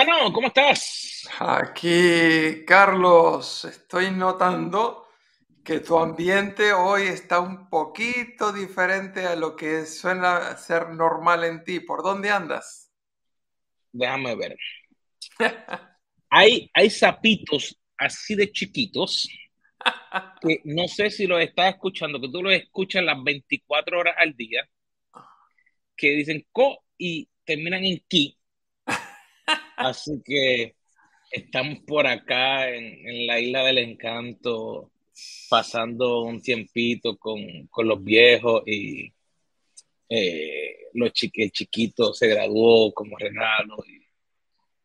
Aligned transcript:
hermano, 0.00 0.32
¿cómo 0.32 0.48
estás? 0.48 1.28
Aquí, 1.40 2.64
Carlos, 2.64 3.64
estoy 3.64 4.10
notando 4.10 5.06
que 5.64 5.80
tu 5.80 5.98
ambiente 5.98 6.72
hoy 6.72 7.02
está 7.02 7.40
un 7.40 7.68
poquito 7.68 8.52
diferente 8.52 9.26
a 9.26 9.34
lo 9.34 9.56
que 9.56 9.86
suena 9.86 10.56
ser 10.56 10.90
normal 10.90 11.44
en 11.44 11.64
ti. 11.64 11.80
¿Por 11.80 12.02
dónde 12.02 12.30
andas? 12.30 12.92
Déjame 13.92 14.36
ver. 14.36 14.56
hay, 16.30 16.70
hay 16.72 16.90
sapitos 16.90 17.76
así 17.96 18.34
de 18.36 18.52
chiquitos 18.52 19.28
que 20.40 20.60
no 20.64 20.86
sé 20.86 21.10
si 21.10 21.26
los 21.26 21.40
estás 21.40 21.74
escuchando, 21.74 22.20
que 22.20 22.28
tú 22.28 22.42
los 22.42 22.52
escuchas 22.52 23.02
las 23.02 23.22
24 23.22 23.98
horas 23.98 24.14
al 24.18 24.36
día, 24.36 24.68
que 25.96 26.10
dicen 26.10 26.46
co 26.52 26.84
y 26.96 27.28
terminan 27.44 27.84
en 27.84 28.00
ki. 28.08 28.37
Así 29.76 30.20
que 30.24 30.74
estamos 31.30 31.80
por 31.86 32.06
acá 32.06 32.68
en, 32.70 33.26
la 33.26 33.40
isla 33.40 33.64
del 33.64 33.78
encanto, 33.78 34.90
pasando 35.48 36.22
un 36.22 36.40
tiempito 36.40 37.16
con, 37.16 37.40
los 37.76 38.02
viejos 38.02 38.62
y 38.66 39.12
eh, 40.08 40.76
los 40.94 41.12
el 41.34 41.52
chiquito 41.52 42.12
se 42.12 42.28
graduó 42.28 42.92
como 42.92 43.16
regalo. 43.16 43.76
Y, 43.86 43.98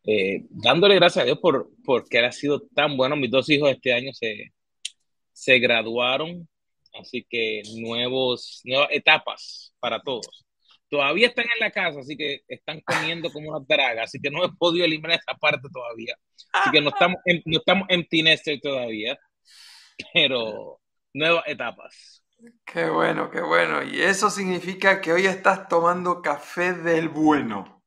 eh, 0.06 0.44
dándole 0.50 0.96
gracias 0.96 1.22
a 1.22 1.26
Dios 1.26 1.38
por 1.38 1.70
porque 1.84 2.18
ha 2.18 2.32
sido 2.32 2.60
tan 2.74 2.96
bueno. 2.96 3.16
Mis 3.16 3.30
dos 3.30 3.48
hijos 3.48 3.70
este 3.70 3.92
año 3.92 4.12
se, 4.12 4.52
se 5.32 5.58
graduaron, 5.58 6.48
así 7.00 7.26
que 7.28 7.62
nuevos, 7.76 8.60
nuevas 8.64 8.88
etapas 8.92 9.74
para 9.80 10.00
todos. 10.02 10.43
Todavía 10.94 11.26
están 11.26 11.46
en 11.46 11.58
la 11.58 11.72
casa, 11.72 11.98
así 11.98 12.16
que 12.16 12.42
están 12.46 12.80
comiendo 12.82 13.28
como 13.32 13.50
una 13.50 13.66
draga, 13.68 14.04
así 14.04 14.20
que 14.20 14.30
no 14.30 14.44
he 14.44 14.52
podido 14.52 14.84
eliminar 14.84 15.18
esa 15.18 15.36
parte 15.36 15.66
todavía. 15.72 16.14
Así 16.52 16.70
que 16.70 16.80
no 16.80 16.90
estamos 16.90 17.18
en, 17.24 17.42
no 17.46 17.58
estamos 17.58 17.88
en 17.88 18.60
todavía, 18.60 19.18
pero 20.12 20.80
nuevas 21.12 21.42
etapas. 21.48 22.24
Qué 22.64 22.88
bueno, 22.88 23.28
qué 23.28 23.40
bueno. 23.40 23.82
Y 23.82 24.02
eso 24.02 24.30
significa 24.30 25.00
que 25.00 25.12
hoy 25.12 25.26
estás 25.26 25.66
tomando 25.66 26.22
café 26.22 26.74
del 26.74 27.08
bueno. 27.08 27.82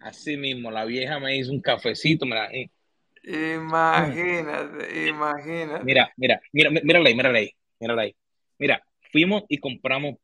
Así 0.00 0.36
mismo, 0.36 0.70
la 0.70 0.84
vieja 0.84 1.18
me 1.18 1.36
hizo 1.36 1.50
un 1.50 1.60
cafecito, 1.60 2.26
me 2.26 2.36
la, 2.36 2.48
Imagínate, 3.24 5.08
imagínate. 5.08 5.84
Mira, 5.84 6.12
mira, 6.16 6.40
mira, 6.52 6.70
mírala 6.70 7.08
ahí, 7.08 7.14
mírala 7.16 7.38
ahí, 7.38 7.50
mírala 7.80 8.02
ahí. 8.02 8.16
Mira, 8.56 8.84
fuimos 9.10 9.42
y 9.48 9.58
compramos 9.58 10.14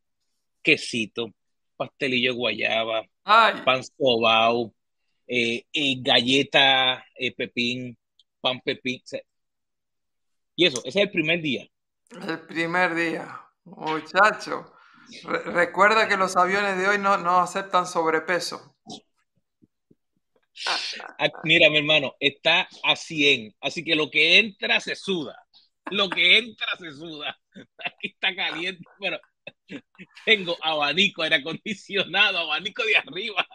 quesito, 0.63 1.35
pastelillo 1.77 2.33
de 2.33 2.39
guayaba, 2.39 3.05
pan 3.25 3.83
sobao, 3.85 4.73
eh, 5.27 5.65
eh, 5.73 5.97
galleta, 6.01 7.05
eh, 7.15 7.35
pepín, 7.35 7.97
pan 8.41 8.61
pepín. 8.61 9.03
Y 10.55 10.67
eso, 10.67 10.79
ese 10.85 11.01
es 11.01 11.07
el 11.07 11.11
primer 11.11 11.43
día. 11.43 11.67
El 12.11 12.41
primer 12.41 12.95
día, 12.95 13.41
muchacho. 13.65 14.73
recuerda 15.23 16.09
que 16.09 16.17
los 16.17 16.37
aviones 16.37 16.79
de 16.79 16.89
hoy 16.89 16.99
no, 16.99 17.17
no 17.19 17.39
aceptan 17.39 17.87
sobrepeso. 17.87 18.77
Ah, 21.19 21.29
mira, 21.45 21.69
mi 21.69 21.79
hermano, 21.79 22.15
está 22.19 22.69
a 22.83 22.97
100. 22.97 23.55
Así 23.61 23.85
que 23.85 23.95
lo 23.95 24.11
que 24.11 24.39
entra 24.39 24.81
se 24.81 24.97
suda. 24.97 25.37
Lo 25.91 26.09
que 26.09 26.39
entra 26.39 26.67
se 26.79 26.91
suda. 26.93 27.39
Aquí 27.85 28.09
está 28.09 28.35
caliente, 28.35 28.83
pero 28.99 29.21
tengo 30.25 30.57
abanico, 30.63 31.23
aire 31.23 31.37
acondicionado, 31.37 32.39
abanico 32.39 32.83
de 32.85 32.97
arriba. 32.97 33.47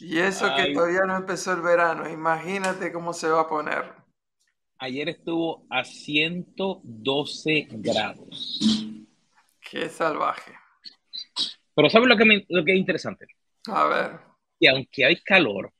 Y 0.00 0.18
eso 0.18 0.54
que 0.54 0.74
todavía 0.74 1.02
no 1.06 1.16
empezó 1.16 1.52
el 1.52 1.62
verano, 1.62 2.08
imagínate 2.08 2.92
cómo 2.92 3.12
se 3.12 3.28
va 3.28 3.42
a 3.42 3.48
poner. 3.48 3.92
Ayer 4.78 5.08
estuvo 5.08 5.66
a 5.70 5.84
112 5.84 7.68
grados. 7.70 8.60
Qué 9.60 9.88
salvaje. 9.88 10.52
Pero 11.74 11.88
¿sabes 11.88 12.08
lo 12.08 12.16
que, 12.16 12.44
lo 12.48 12.64
que 12.64 12.72
es 12.72 12.78
interesante? 12.78 13.26
A 13.68 13.84
ver 13.84 14.34
y 14.58 14.66
aunque 14.66 15.04
hay 15.04 15.16
calor, 15.20 15.72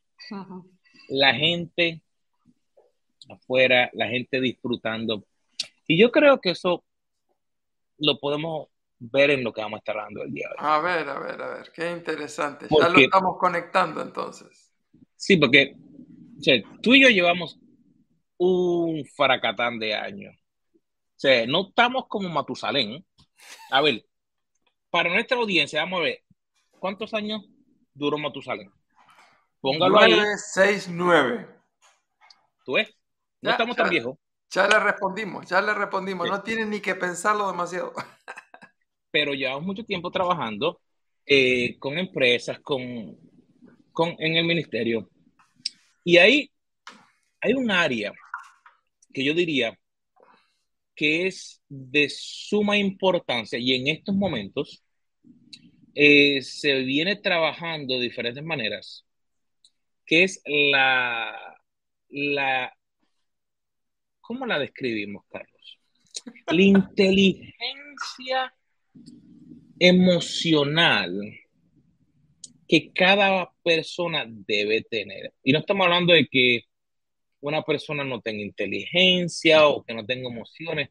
la 1.08 1.34
gente 1.34 2.02
afuera, 3.30 3.90
la 3.94 4.08
gente 4.08 4.40
disfrutando. 4.40 5.24
Y 5.86 5.98
yo 5.98 6.10
creo 6.10 6.38
que 6.38 6.50
eso 6.50 6.84
lo 7.98 8.18
podemos 8.18 8.68
ver 8.98 9.30
en 9.30 9.44
lo 9.44 9.52
que 9.52 9.60
vamos 9.60 9.78
a 9.78 9.80
estar 9.80 9.96
hablando 9.98 10.22
el 10.22 10.32
día 10.32 10.48
de 10.48 10.54
hoy. 10.54 10.70
A 10.70 10.80
ver, 10.80 11.08
a 11.08 11.18
ver, 11.18 11.42
a 11.42 11.54
ver, 11.54 11.72
qué 11.72 11.90
interesante. 11.90 12.66
ya 12.70 12.88
lo 12.88 12.98
estamos 12.98 13.36
conectando 13.38 14.00
entonces. 14.00 14.72
Sí, 15.16 15.36
porque 15.36 15.76
tú 16.82 16.94
y 16.94 17.02
yo 17.02 17.08
llevamos 17.08 17.58
un 18.36 19.04
faracatán 19.16 19.78
de 19.78 19.94
años. 19.94 20.34
O 20.36 21.20
sea, 21.24 21.46
no 21.46 21.68
estamos 21.68 22.06
como 22.08 22.28
Matusalén. 22.28 23.04
A 23.70 23.80
ver, 23.80 24.04
para 24.90 25.10
nuestra 25.10 25.36
audiencia, 25.36 25.80
vamos 25.80 26.00
a 26.00 26.04
ver, 26.04 26.22
¿cuántos 26.78 27.14
años 27.14 27.42
duró 27.94 28.18
Matusalén. 28.18 28.70
Póngalo 29.60 29.94
9, 29.96 30.12
ahí. 30.12 30.20
6, 30.36 30.88
9. 30.90 31.48
¿Tú 32.64 32.72
ves? 32.74 32.94
No 33.40 33.50
estamos 33.50 33.76
tan 33.76 33.88
viejos. 33.88 34.18
Ya 34.54 34.68
le 34.68 34.78
respondimos, 34.78 35.48
ya 35.48 35.60
le 35.60 35.74
respondimos. 35.74 36.28
No 36.28 36.40
tienen 36.40 36.70
ni 36.70 36.78
que 36.78 36.94
pensarlo 36.94 37.50
demasiado. 37.50 37.92
Pero 39.10 39.34
llevamos 39.34 39.64
mucho 39.64 39.84
tiempo 39.84 40.12
trabajando 40.12 40.80
eh, 41.26 41.76
con 41.80 41.98
empresas, 41.98 42.60
con, 42.60 43.18
con, 43.90 44.14
en 44.18 44.36
el 44.36 44.44
ministerio. 44.44 45.10
Y 46.04 46.18
ahí 46.18 46.52
hay 47.40 47.54
un 47.54 47.68
área 47.68 48.12
que 49.12 49.24
yo 49.24 49.34
diría 49.34 49.76
que 50.94 51.26
es 51.26 51.60
de 51.68 52.08
suma 52.08 52.76
importancia 52.76 53.58
y 53.58 53.74
en 53.74 53.88
estos 53.88 54.14
momentos 54.14 54.84
eh, 55.96 56.40
se 56.42 56.74
viene 56.80 57.16
trabajando 57.16 57.94
de 57.94 58.02
diferentes 58.02 58.44
maneras, 58.44 59.04
que 60.06 60.22
es 60.22 60.40
la, 60.46 61.56
la, 62.08 62.72
¿cómo 64.24 64.46
la 64.46 64.58
describimos, 64.58 65.24
Carlos? 65.30 65.78
La 66.46 66.62
inteligencia 66.62 68.54
emocional 69.78 71.12
que 72.66 72.92
cada 72.92 73.52
persona 73.62 74.24
debe 74.26 74.82
tener. 74.82 75.34
Y 75.42 75.52
no 75.52 75.58
estamos 75.58 75.84
hablando 75.84 76.14
de 76.14 76.26
que 76.26 76.62
una 77.40 77.62
persona 77.62 78.02
no 78.04 78.20
tenga 78.22 78.42
inteligencia 78.42 79.66
o 79.68 79.84
que 79.84 79.92
no 79.92 80.06
tenga 80.06 80.30
emociones. 80.30 80.88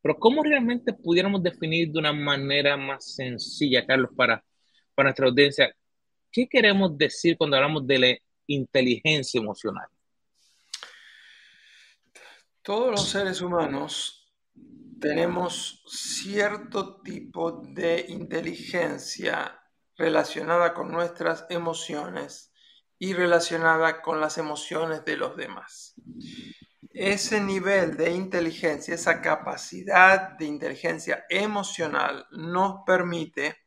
Pero 0.00 0.16
¿cómo 0.16 0.44
realmente 0.44 0.92
pudiéramos 0.92 1.42
definir 1.42 1.90
de 1.90 1.98
una 1.98 2.12
manera 2.12 2.76
más 2.76 3.16
sencilla, 3.16 3.84
Carlos, 3.84 4.10
para, 4.16 4.44
para 4.94 5.08
nuestra 5.08 5.26
audiencia? 5.26 5.74
¿Qué 6.30 6.46
queremos 6.48 6.96
decir 6.96 7.36
cuando 7.36 7.56
hablamos 7.56 7.84
de 7.86 7.98
la 7.98 8.16
inteligencia 8.46 9.40
emocional? 9.40 9.88
Todos 12.68 12.90
los 12.90 13.08
seres 13.08 13.40
humanos 13.40 14.30
tenemos 15.00 15.82
cierto 15.86 17.00
tipo 17.00 17.62
de 17.62 18.04
inteligencia 18.10 19.58
relacionada 19.96 20.74
con 20.74 20.92
nuestras 20.92 21.46
emociones 21.48 22.52
y 22.98 23.14
relacionada 23.14 24.02
con 24.02 24.20
las 24.20 24.36
emociones 24.36 25.02
de 25.06 25.16
los 25.16 25.34
demás. 25.34 25.94
Ese 26.90 27.40
nivel 27.40 27.96
de 27.96 28.10
inteligencia, 28.10 28.94
esa 28.94 29.22
capacidad 29.22 30.36
de 30.36 30.44
inteligencia 30.44 31.24
emocional 31.30 32.26
nos 32.32 32.84
permite 32.84 33.64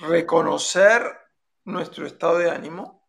reconocer 0.00 1.02
nuestro 1.64 2.06
estado 2.06 2.36
de 2.36 2.50
ánimo, 2.50 3.08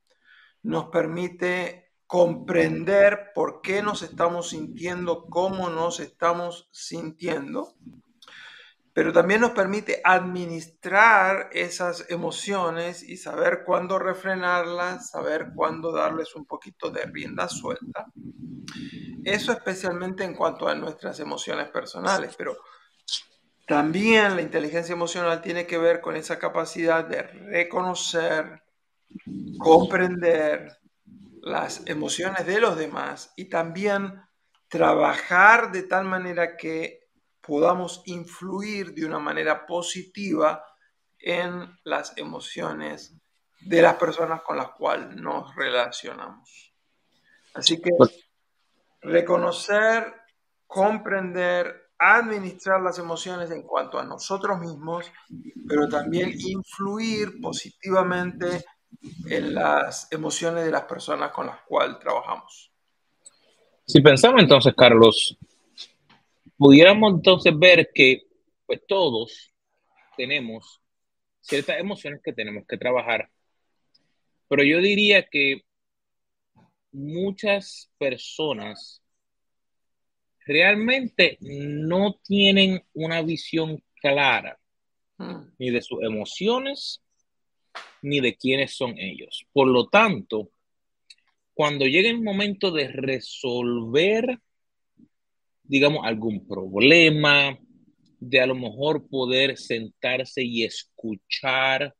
nos 0.64 0.86
permite 0.86 1.89
comprender 2.10 3.34
por 3.36 3.62
qué 3.62 3.84
nos 3.84 4.02
estamos 4.02 4.50
sintiendo, 4.50 5.28
cómo 5.28 5.70
nos 5.70 6.00
estamos 6.00 6.68
sintiendo, 6.72 7.76
pero 8.94 9.14
también 9.14 9.42
nos 9.42 9.52
permite 9.52 10.02
administrar 10.04 11.52
esas 11.52 12.10
emociones 12.10 13.04
y 13.04 13.18
saber 13.18 13.64
cuándo 13.64 14.00
refrenarlas, 14.00 15.12
saber 15.12 15.52
cuándo 15.54 15.92
darles 15.92 16.36
un 16.36 16.46
poquito 16.48 16.90
de 16.90 17.04
rienda 17.04 17.48
suelta. 17.48 18.08
Eso 19.24 19.52
especialmente 19.52 20.24
en 20.24 20.34
cuanto 20.34 20.68
a 20.68 20.74
nuestras 20.74 21.20
emociones 21.20 21.70
personales, 21.70 22.34
pero 22.36 22.58
también 23.68 24.36
la 24.36 24.42
inteligencia 24.42 24.94
emocional 24.94 25.44
tiene 25.44 25.68
que 25.68 25.78
ver 25.78 26.02
con 26.02 26.16
esa 26.16 26.40
capacidad 26.40 27.06
de 27.06 27.22
reconocer, 27.22 28.64
comprender 29.60 30.79
las 31.50 31.86
emociones 31.88 32.46
de 32.46 32.62
los 32.62 32.78
demás 32.78 33.34
y 33.36 33.46
también 33.50 34.22
trabajar 34.68 35.72
de 35.72 35.84
tal 35.84 36.06
manera 36.06 36.56
que 36.56 37.10
podamos 37.42 38.04
influir 38.06 38.94
de 38.94 39.06
una 39.06 39.20
manera 39.20 39.66
positiva 39.66 40.64
en 41.18 41.68
las 41.84 42.18
emociones 42.18 43.16
de 43.62 43.82
las 43.82 43.96
personas 43.96 44.42
con 44.44 44.58
las 44.58 44.70
cuales 44.72 45.16
nos 45.16 45.54
relacionamos. 45.56 46.74
Así 47.54 47.82
que 47.82 47.90
Pues- 47.98 48.30
reconocer, 49.02 50.14
comprender, 50.68 51.90
administrar 51.98 52.80
las 52.82 53.00
emociones 53.00 53.52
en 53.52 53.64
cuanto 53.64 54.00
a 54.00 54.06
nosotros 54.06 54.60
mismos, 54.60 55.12
pero 55.68 55.90
también 55.90 56.32
influir 56.38 57.42
positivamente 57.42 58.64
en 59.30 59.54
las 59.54 60.12
emociones 60.12 60.66
de 60.66 60.72
las 60.72 60.84
personas 60.84 61.32
con 61.32 61.48
las 61.48 61.62
cuales 61.62 62.00
trabajamos. 62.00 62.72
Si 63.86 64.02
pensamos 64.02 64.42
entonces, 64.42 64.74
Carlos, 64.76 65.38
pudiéramos 66.58 67.14
entonces 67.14 67.58
ver 67.58 67.90
que 67.94 68.24
pues 68.66 68.82
todos 68.88 69.52
tenemos 70.16 70.82
ciertas 71.42 71.80
emociones 71.80 72.22
que 72.24 72.34
tenemos 72.34 72.66
que 72.68 72.78
trabajar, 72.78 73.30
pero 74.48 74.64
yo 74.64 74.80
diría 74.80 75.26
que 75.28 75.64
muchas 76.92 77.92
personas 77.98 79.02
realmente 80.46 81.38
no 81.42 82.20
tienen 82.24 82.84
una 82.94 83.22
visión 83.22 83.84
clara 84.02 84.60
Mm, 85.20 85.52
ni 85.60 85.70
de 85.70 85.82
sus 85.82 86.02
emociones 86.02 87.04
ni 88.02 88.20
de 88.20 88.36
quiénes 88.36 88.76
son 88.76 88.98
ellos. 88.98 89.46
Por 89.52 89.68
lo 89.68 89.88
tanto, 89.88 90.52
cuando 91.54 91.86
llega 91.86 92.10
el 92.10 92.22
momento 92.22 92.72
de 92.72 92.88
resolver, 92.88 94.40
digamos, 95.64 96.06
algún 96.06 96.48
problema, 96.48 97.58
de 98.20 98.42
a 98.42 98.46
lo 98.46 98.56
mejor 98.56 99.08
poder 99.08 99.58
sentarse 99.58 100.44
y 100.44 100.64
escuchar, 100.64 101.96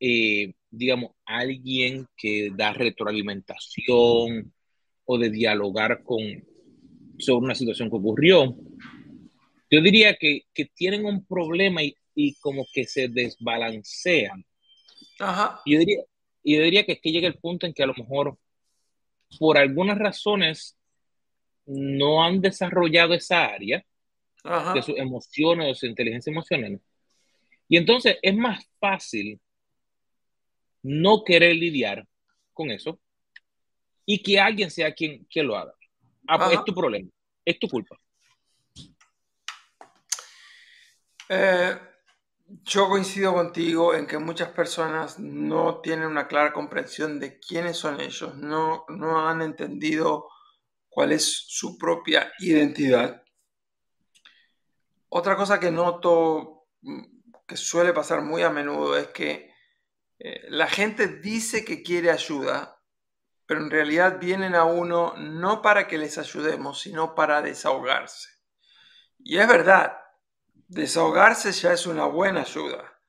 eh, 0.00 0.54
digamos, 0.70 1.12
alguien 1.24 2.06
que 2.16 2.50
da 2.54 2.72
retroalimentación 2.72 4.52
o 5.04 5.18
de 5.18 5.30
dialogar 5.30 6.02
con 6.02 6.20
sobre 7.18 7.46
una 7.46 7.54
situación 7.54 7.90
que 7.90 7.96
ocurrió, 7.96 8.54
yo 9.70 9.82
diría 9.82 10.14
que, 10.14 10.42
que 10.54 10.66
tienen 10.66 11.04
un 11.04 11.26
problema 11.26 11.80
y 11.82 12.34
como 12.40 12.66
que 12.72 12.84
se 12.84 13.08
desbalancean. 13.08 14.44
Ajá, 15.18 15.60
Y 15.64 15.74
yo 15.74 15.78
diría, 15.80 16.04
y 16.42 16.56
yo 16.56 16.62
diría 16.62 16.84
que 16.84 16.92
es 16.92 17.00
que 17.00 17.10
llega 17.10 17.28
el 17.28 17.38
punto 17.38 17.66
en 17.66 17.74
que 17.74 17.82
a 17.82 17.86
lo 17.86 17.94
mejor 17.94 18.38
por 19.38 19.58
algunas 19.58 19.98
razones 19.98 20.76
no 21.66 22.22
han 22.22 22.40
desarrollado 22.40 23.14
esa 23.14 23.44
área 23.44 23.84
ajá. 24.44 24.72
de 24.72 24.82
sus 24.82 24.96
emociones 24.96 25.70
o 25.70 25.74
su 25.74 25.86
inteligencia 25.86 26.30
emocional. 26.30 26.80
Y 27.68 27.76
entonces 27.76 28.16
es 28.22 28.34
más 28.34 28.64
fácil 28.80 29.38
no 30.82 31.22
querer 31.24 31.54
lidiar 31.56 32.06
con 32.54 32.70
eso 32.70 32.98
y 34.06 34.22
que 34.22 34.40
alguien 34.40 34.70
sea 34.70 34.92
quien, 34.94 35.24
quien 35.24 35.46
lo 35.46 35.56
haga. 35.56 35.74
Ah, 36.26 36.38
pues 36.38 36.58
es 36.58 36.64
tu 36.64 36.74
problema, 36.74 37.10
es 37.44 37.58
tu 37.58 37.68
culpa. 37.68 37.98
Eh, 41.28 41.78
yo 42.48 42.88
coincido 42.88 43.34
contigo 43.34 43.94
en 43.94 44.06
que 44.06 44.18
muchas 44.18 44.48
personas 44.50 45.18
no 45.18 45.80
tienen 45.80 46.06
una 46.06 46.28
clara 46.28 46.52
comprensión 46.52 47.20
de 47.20 47.38
quiénes 47.38 47.76
son 47.76 48.00
ellos, 48.00 48.36
no, 48.36 48.84
no 48.88 49.28
han 49.28 49.42
entendido 49.42 50.28
cuál 50.88 51.12
es 51.12 51.44
su 51.48 51.76
propia 51.76 52.32
identidad. 52.38 53.22
Otra 55.10 55.36
cosa 55.36 55.60
que 55.60 55.70
noto 55.70 56.66
mm, 56.80 57.18
que 57.46 57.56
suele 57.56 57.92
pasar 57.92 58.22
muy 58.22 58.42
a 58.42 58.50
menudo 58.50 58.96
es 58.96 59.08
que 59.08 59.50
eh, 60.18 60.42
la 60.48 60.66
gente 60.66 61.06
dice 61.06 61.64
que 61.64 61.82
quiere 61.82 62.10
ayuda, 62.10 62.78
pero 63.46 63.60
en 63.60 63.70
realidad 63.70 64.18
vienen 64.20 64.54
a 64.54 64.64
uno 64.64 65.14
no 65.16 65.62
para 65.62 65.86
que 65.86 65.96
les 65.96 66.18
ayudemos, 66.18 66.80
sino 66.80 67.14
para 67.14 67.40
desahogarse. 67.40 68.28
Y 69.18 69.38
es 69.38 69.48
verdad, 69.48 69.98
desahogarse 70.68 71.50
ya 71.52 71.72
es 71.72 71.86
una 71.86 72.04
buena 72.04 72.42
ayuda, 72.42 73.00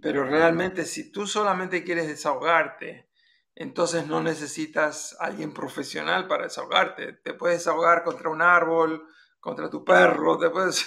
pero 0.00 0.24
realmente 0.24 0.84
si 0.84 1.10
tú 1.10 1.26
solamente 1.26 1.84
quieres 1.84 2.06
desahogarte, 2.06 3.10
entonces 3.54 4.06
no 4.06 4.22
necesitas 4.22 5.16
a 5.18 5.26
alguien 5.26 5.52
profesional 5.52 6.28
para 6.28 6.44
desahogarte. 6.44 7.14
Te 7.14 7.34
puedes 7.34 7.58
desahogar 7.58 8.04
contra 8.04 8.30
un 8.30 8.42
árbol, 8.42 9.08
contra 9.40 9.68
tu 9.70 9.84
perro, 9.84 10.38
te 10.38 10.50
puedes... 10.50 10.86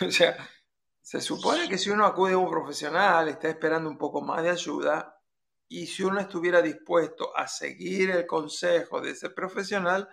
o 0.00 0.10
sea, 0.10 0.36
se 1.02 1.20
supone 1.20 1.68
que 1.68 1.76
si 1.76 1.90
uno 1.90 2.06
acude 2.06 2.34
a 2.34 2.38
un 2.38 2.50
profesional 2.50 3.28
está 3.28 3.48
esperando 3.48 3.90
un 3.90 3.98
poco 3.98 4.22
más 4.22 4.42
de 4.42 4.50
ayuda 4.50 5.20
y 5.68 5.86
si 5.86 6.04
uno 6.04 6.20
estuviera 6.20 6.62
dispuesto 6.62 7.36
a 7.36 7.48
seguir 7.48 8.10
el 8.10 8.26
consejo 8.26 9.00
de 9.00 9.10
ese 9.10 9.30
profesional, 9.30 10.08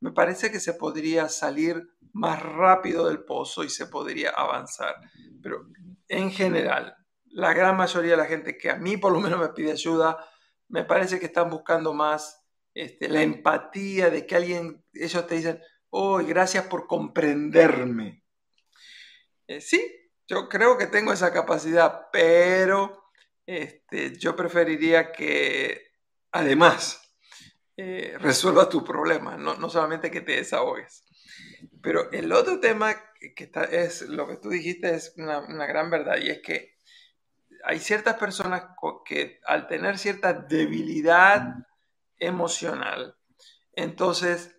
me 0.00 0.12
parece 0.12 0.50
que 0.50 0.60
se 0.60 0.74
podría 0.74 1.28
salir 1.28 1.88
más 2.12 2.42
rápido 2.42 3.08
del 3.08 3.24
pozo 3.24 3.64
y 3.64 3.68
se 3.68 3.86
podría 3.86 4.30
avanzar. 4.30 4.96
Pero 5.42 5.66
en 6.08 6.30
general, 6.30 6.96
la 7.26 7.52
gran 7.52 7.76
mayoría 7.76 8.12
de 8.12 8.16
la 8.16 8.26
gente 8.26 8.56
que 8.56 8.70
a 8.70 8.76
mí 8.76 8.96
por 8.96 9.12
lo 9.12 9.20
menos 9.20 9.40
me 9.40 9.48
pide 9.50 9.72
ayuda, 9.72 10.18
me 10.68 10.84
parece 10.84 11.20
que 11.20 11.26
están 11.26 11.50
buscando 11.50 11.92
más 11.92 12.46
este, 12.74 13.08
la 13.08 13.22
empatía 13.22 14.10
de 14.10 14.26
que 14.26 14.36
alguien, 14.36 14.84
ellos 14.92 15.26
te 15.26 15.36
dicen, 15.36 15.60
oh, 15.90 16.18
gracias 16.18 16.66
por 16.66 16.86
comprenderme. 16.86 18.22
Eh, 19.46 19.60
sí, 19.60 19.80
yo 20.26 20.48
creo 20.48 20.76
que 20.76 20.86
tengo 20.86 21.12
esa 21.12 21.32
capacidad, 21.32 22.08
pero 22.12 23.10
este, 23.46 24.18
yo 24.18 24.34
preferiría 24.34 25.12
que 25.12 25.92
además 26.32 27.05
eh, 27.76 28.16
resuelvas 28.18 28.70
tu 28.70 28.82
problema, 28.82 29.36
no, 29.36 29.54
no, 29.56 29.68
solamente 29.68 30.10
que 30.10 30.22
te 30.22 30.36
desahogues. 30.36 31.04
Pero 31.82 32.10
el 32.10 32.32
otro 32.32 32.58
tema 32.58 32.94
que 33.34 33.44
está, 33.44 33.64
es 33.64 34.02
lo 34.02 34.26
que 34.26 34.36
tú 34.36 34.48
dijiste 34.48 34.94
es 34.94 35.12
una, 35.16 35.40
una, 35.40 35.66
gran 35.66 35.90
verdad 35.90 36.16
y 36.16 36.30
es 36.30 36.40
que 36.40 36.76
hay 37.64 37.78
ciertas 37.78 38.16
personas 38.16 38.64
que 39.04 39.40
al 39.44 39.66
tener 39.66 39.98
cierta 39.98 40.32
debilidad 40.32 41.54
emocional, 42.18 43.16
entonces 43.72 44.56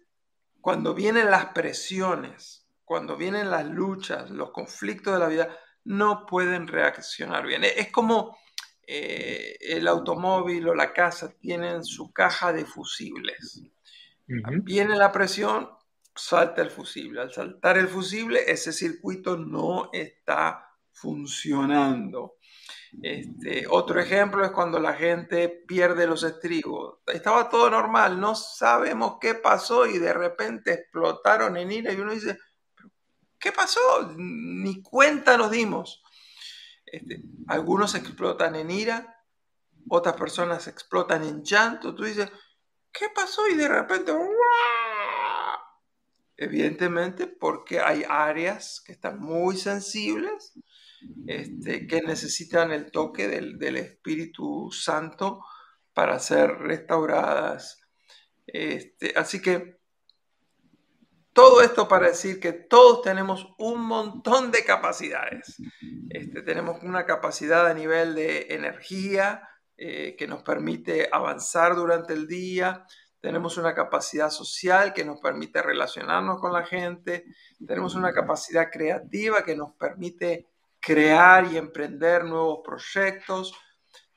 cuando 0.61 0.93
vienen 0.93 1.31
las 1.31 1.47
presiones, 1.47 2.67
cuando 2.83 3.17
vienen 3.17 3.49
las 3.49 3.65
luchas, 3.65 4.29
los 4.29 4.51
conflictos 4.51 5.13
de 5.13 5.19
la 5.19 5.27
vida, 5.27 5.57
no 5.85 6.25
pueden 6.25 6.67
reaccionar 6.67 7.47
bien. 7.47 7.63
Es 7.63 7.91
como 7.91 8.37
eh, 8.89 9.57
el 9.59 9.87
automóvil 9.87 10.69
o 10.69 10.73
la 10.73 10.93
casa 10.93 11.33
tienen 11.39 11.83
su 11.83 12.13
caja 12.13 12.53
de 12.53 12.65
fusibles. 12.65 13.61
Uh 14.29 14.33
-huh. 14.33 14.63
Viene 14.63 14.95
la 14.95 15.11
presión, 15.11 15.69
salta 16.15 16.61
el 16.61 16.71
fusible. 16.71 17.21
Al 17.21 17.33
saltar 17.33 17.77
el 17.77 17.89
fusible, 17.89 18.49
ese 18.49 18.71
circuito 18.71 19.37
no 19.37 19.89
está 19.91 20.69
funcionando. 20.91 22.37
Este, 23.01 23.65
otro 23.69 23.99
ejemplo 23.99 24.43
es 24.43 24.51
cuando 24.51 24.79
la 24.79 24.93
gente 24.93 25.49
pierde 25.67 26.07
los 26.07 26.23
estribos. 26.23 26.99
Estaba 27.05 27.49
todo 27.49 27.69
normal, 27.69 28.19
no 28.19 28.35
sabemos 28.35 29.17
qué 29.19 29.35
pasó 29.35 29.85
y 29.85 29.99
de 29.99 30.13
repente 30.13 30.73
explotaron 30.73 31.57
en 31.57 31.71
ira 31.71 31.91
y 31.91 31.99
uno 31.99 32.13
dice, 32.13 32.37
¿qué 33.37 33.51
pasó? 33.51 33.79
Ni 34.17 34.81
cuenta 34.81 35.37
nos 35.37 35.51
dimos. 35.51 36.01
Este, 36.87 37.21
algunos 37.47 37.95
explotan 37.95 38.55
en 38.55 38.71
ira, 38.71 39.23
otras 39.89 40.15
personas 40.15 40.67
explotan 40.67 41.23
en 41.23 41.43
llanto. 41.43 41.93
Tú 41.95 42.03
dices, 42.03 42.31
¿qué 42.91 43.07
pasó? 43.13 43.47
Y 43.47 43.55
de 43.55 43.67
repente, 43.67 44.11
¡guau! 44.11 44.27
evidentemente 46.37 47.25
porque 47.27 47.79
hay 47.79 48.03
áreas 48.07 48.81
que 48.85 48.91
están 48.91 49.19
muy 49.19 49.57
sensibles, 49.57 50.53
este, 51.25 51.87
que 51.87 52.01
necesitan 52.01 52.71
el 52.71 52.91
toque 52.91 53.27
del, 53.27 53.77
Espíritu 53.77 54.71
Santo 54.71 55.43
para 55.93 56.19
ser 56.19 56.51
restauradas. 56.59 57.81
Este, 58.45 59.13
así 59.15 59.41
que 59.41 59.76
todo 61.37 61.61
esto 61.61 61.87
para 61.87 62.07
decir 62.07 62.39
que 62.39 62.51
todos 62.51 63.03
tenemos 63.03 63.53
un 63.59 63.85
montón 63.85 64.49
de 64.49 64.65
capacidades. 64.65 65.61
Este, 66.09 66.41
tenemos 66.41 66.81
una 66.81 67.05
capacidad 67.05 67.67
a 67.67 67.75
nivel 67.75 68.15
de 68.15 68.47
energía 68.55 69.47
eh, 69.77 70.15
que 70.17 70.25
nos 70.25 70.41
permite 70.41 71.07
avanzar 71.11 71.75
durante 71.75 72.13
el 72.13 72.25
día. 72.25 72.87
Tenemos 73.19 73.55
una 73.59 73.75
capacidad 73.75 74.31
social 74.31 74.95
que 74.95 75.05
nos 75.05 75.21
permite 75.21 75.61
relacionarnos 75.61 76.41
con 76.41 76.51
la 76.53 76.65
gente. 76.65 77.25
Tenemos 77.67 77.93
una 77.93 78.11
capacidad 78.13 78.71
creativa 78.71 79.43
que 79.43 79.55
nos 79.55 79.73
permite 79.73 80.47
crear 80.79 81.45
y 81.53 81.57
emprender 81.57 82.23
nuevos 82.25 82.61
proyectos. 82.65 83.53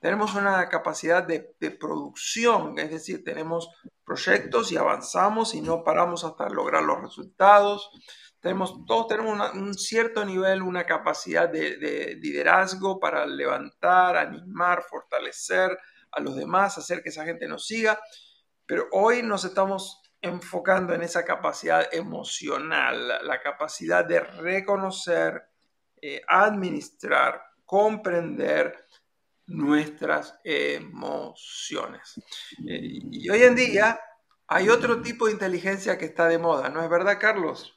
Tenemos 0.00 0.34
una 0.34 0.68
capacidad 0.68 1.22
de, 1.22 1.54
de, 1.60 1.70
producción, 1.70 2.78
es 2.78 2.90
decir, 2.90 3.22
tenemos 3.22 3.68
proyectos 4.10 4.72
y 4.72 4.76
avanzamos 4.76 5.54
y 5.54 5.60
no 5.60 5.84
paramos 5.84 6.24
hasta 6.24 6.48
lograr 6.48 6.82
los 6.82 7.00
resultados. 7.00 7.90
tenemos, 8.40 8.84
todos 8.86 9.06
tenemos 9.06 9.54
un 9.54 9.74
cierto 9.74 10.24
nivel, 10.24 10.62
una 10.62 10.84
capacidad 10.84 11.48
de, 11.48 12.16
liderazgo 12.20 12.98
para 12.98 13.24
levantar, 13.24 14.16
animar, 14.16 14.82
fortalecer 14.88 15.78
a 16.10 16.20
los 16.20 16.34
demás, 16.34 16.76
hacer 16.76 17.02
que 17.02 17.10
esa 17.10 17.24
gente 17.24 17.46
nos 17.46 17.66
siga, 17.66 18.00
pero 18.66 18.88
hoy 18.90 19.22
nos 19.22 19.44
estamos 19.44 20.02
enfocando 20.22 20.92
en 20.92 21.02
esa 21.02 21.24
capacidad 21.24 21.86
emocional, 21.92 23.24
la, 23.24 23.40
capacidad 23.40 24.04
de 24.04 24.20
reconocer, 24.20 25.42
eh, 26.02 26.20
administrar, 26.26 27.42
comprender 27.64 28.86
nuestras 29.50 30.38
emociones. 30.44 32.20
Eh, 32.66 33.00
y 33.10 33.28
hoy 33.28 33.42
en 33.42 33.56
día 33.56 33.98
hay 34.46 34.68
otro 34.68 35.02
tipo 35.02 35.26
de 35.26 35.32
inteligencia 35.32 35.98
que 35.98 36.06
está 36.06 36.28
de 36.28 36.38
moda, 36.38 36.68
¿no 36.70 36.82
es 36.82 36.88
verdad, 36.88 37.18
Carlos? 37.20 37.76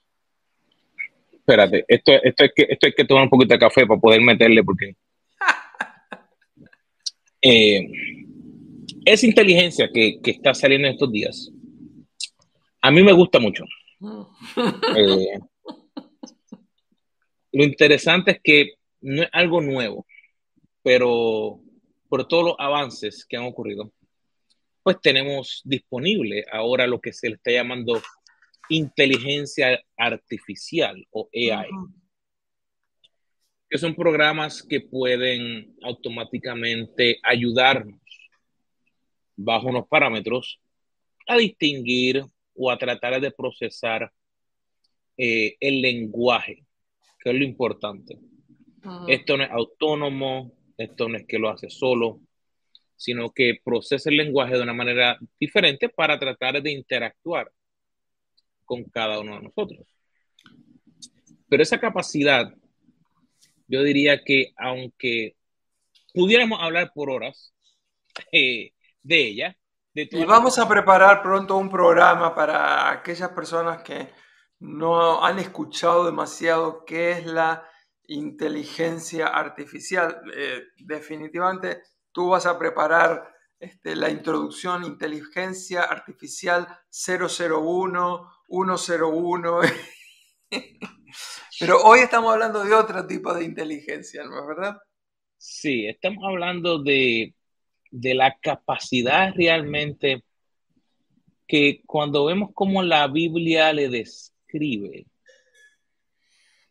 Espérate, 1.32 1.84
esto, 1.88 2.14
esto, 2.24 2.46
es 2.46 2.52
que, 2.56 2.68
esto 2.70 2.88
hay 2.88 2.94
que 2.94 3.06
tomar 3.06 3.24
un 3.24 3.30
poquito 3.30 3.54
de 3.54 3.60
café 3.60 3.86
para 3.86 4.00
poder 4.00 4.22
meterle 4.22 4.64
porque... 4.64 4.96
Eh, 7.46 7.90
esa 9.04 9.26
inteligencia 9.26 9.90
que, 9.94 10.18
está 10.24 10.54
saliendo 10.54 10.88
en 10.88 10.94
estos 10.94 11.12
días, 11.12 11.52
a 12.82 12.90
mí 12.90 13.04
me 13.04 13.12
gusta 13.12 13.38
mucho. 13.38 13.66
Eh, 14.96 15.40
lo 17.52 17.64
interesante 17.66 18.32
es 18.32 18.40
que 18.42 18.76
no 19.02 19.24
es 19.24 19.30
algo 19.34 19.60
nuevo, 19.60 20.06
pero 20.84 21.60
por 22.10 22.28
todos 22.28 22.46
los 22.46 22.56
avances 22.60 23.26
que 23.26 23.38
han 23.38 23.46
ocurrido, 23.46 23.92
pues 24.84 25.00
tenemos 25.02 25.62
disponible 25.64 26.46
ahora 26.52 26.86
lo 26.86 27.00
que 27.00 27.14
se 27.14 27.30
le 27.30 27.36
está 27.36 27.52
llamando 27.52 28.02
inteligencia 28.70 29.82
artificial 29.98 31.08
o 31.12 31.30
AI, 31.34 31.70
que 33.70 33.78
son 33.78 33.96
programas 33.96 34.62
que 34.62 34.82
pueden 34.82 35.76
automáticamente 35.82 37.20
ayudarnos 37.24 38.00
bajo 39.36 39.68
unos 39.68 39.88
parámetros 39.88 40.60
a 41.28 41.38
distinguir 41.38 42.24
o 42.56 42.70
a 42.70 42.78
tratar 42.78 43.20
de 43.20 43.32
procesar 43.32 44.12
eh, 45.18 45.56
el 45.60 45.82
lenguaje, 45.82 46.66
que 47.20 47.32
es 47.32 47.36
lo 47.36 47.44
importante. 47.44 48.20
Esto 49.08 49.38
no 49.38 49.44
es 49.44 49.52
autónomo, 49.52 50.52
esto 50.78 51.10
no 51.10 51.18
es 51.18 51.26
que 51.28 51.40
lo 51.40 51.50
hace 51.50 51.70
solo, 51.70 52.20
sino 52.96 53.32
que 53.32 53.60
procesa 53.64 54.10
el 54.10 54.18
lenguaje 54.18 54.56
de 54.56 54.62
una 54.62 54.74
manera 54.74 55.18
diferente 55.40 55.90
para 55.90 56.20
tratar 56.20 56.62
de 56.62 56.72
interactuar 56.72 57.52
con 58.66 58.84
cada 58.86 59.20
uno 59.20 59.36
de 59.36 59.44
nosotros. 59.44 59.86
Pero 61.50 61.64
esa 61.64 61.80
capacidad, 61.80 62.54
yo 63.68 63.84
diría 63.84 64.24
que 64.24 64.54
aunque 64.58 65.36
pudiéramos 66.14 66.62
hablar 66.62 66.92
por 66.94 67.10
horas 67.10 67.54
eh, 68.32 68.72
de 69.02 69.28
ella, 69.28 69.58
y 69.96 70.26
vamos 70.26 70.58
a 70.58 70.68
preparar 70.68 71.22
pronto 71.22 71.56
un 71.56 71.70
programa 71.70 72.34
para 72.34 72.90
aquellas 72.90 73.30
personas 73.30 73.84
que 73.84 74.10
no 74.60 75.24
han 75.24 75.38
escuchado 75.38 76.06
demasiado 76.06 76.84
qué 76.84 77.12
es 77.12 77.28
la 77.28 77.70
inteligencia 78.08 79.28
artificial. 79.28 80.22
Eh, 80.36 80.64
definitivamente 80.78 81.82
tú 82.12 82.30
vas 82.30 82.46
a 82.46 82.58
preparar 82.58 83.34
este, 83.60 83.96
la 83.96 84.10
introducción 84.10 84.84
inteligencia 84.84 85.84
artificial 85.84 86.68
001, 86.90 88.30
101. 88.50 89.62
Pero 91.60 91.82
hoy 91.84 92.00
estamos 92.00 92.34
hablando 92.34 92.64
de 92.64 92.74
otro 92.74 93.08
tipo 93.08 93.34
de 93.34 93.46
inteligencia, 93.46 94.24
¿no 94.26 94.40
es 94.42 94.48
verdad? 94.48 94.78
Sí, 95.38 95.88
estamos 95.88 96.24
hablando 96.26 96.82
de, 96.82 97.36
la 97.92 98.38
capacidad 98.40 99.34
realmente 99.36 100.24
que 101.48 101.82
cuando 101.86 102.26
vemos 102.26 102.50
cómo 102.54 102.82
la 102.82 103.08
Biblia 103.08 103.72
le 103.72 103.90
describe 103.90 105.06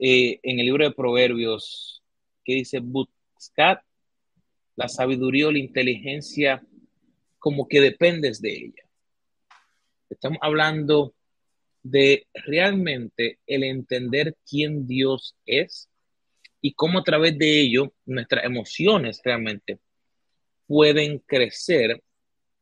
eh, 0.04 0.40
en 0.42 0.59
el 0.59 0.66
libro 0.66 0.85
de 0.85 0.90
Proverbios, 0.90 2.02
que 2.44 2.54
dice, 2.54 2.80
buscad 2.80 3.78
la 4.75 4.88
sabiduría 4.88 5.47
o 5.47 5.52
la 5.52 5.61
inteligencia 5.61 6.61
como 7.38 7.68
que 7.68 7.80
dependes 7.80 8.42
de 8.42 8.52
ella. 8.52 8.82
Estamos 10.11 10.38
hablando 10.42 11.14
de 11.85 12.26
realmente 12.35 13.38
el 13.47 13.62
entender 13.62 14.37
quién 14.44 14.88
Dios 14.88 15.37
es 15.47 15.88
y 16.61 16.73
cómo 16.75 16.99
a 16.99 17.04
través 17.04 17.38
de 17.38 17.61
ello 17.61 17.94
nuestras 18.04 18.44
emociones 18.44 19.21
realmente 19.23 19.78
pueden 20.66 21.21
crecer 21.21 22.02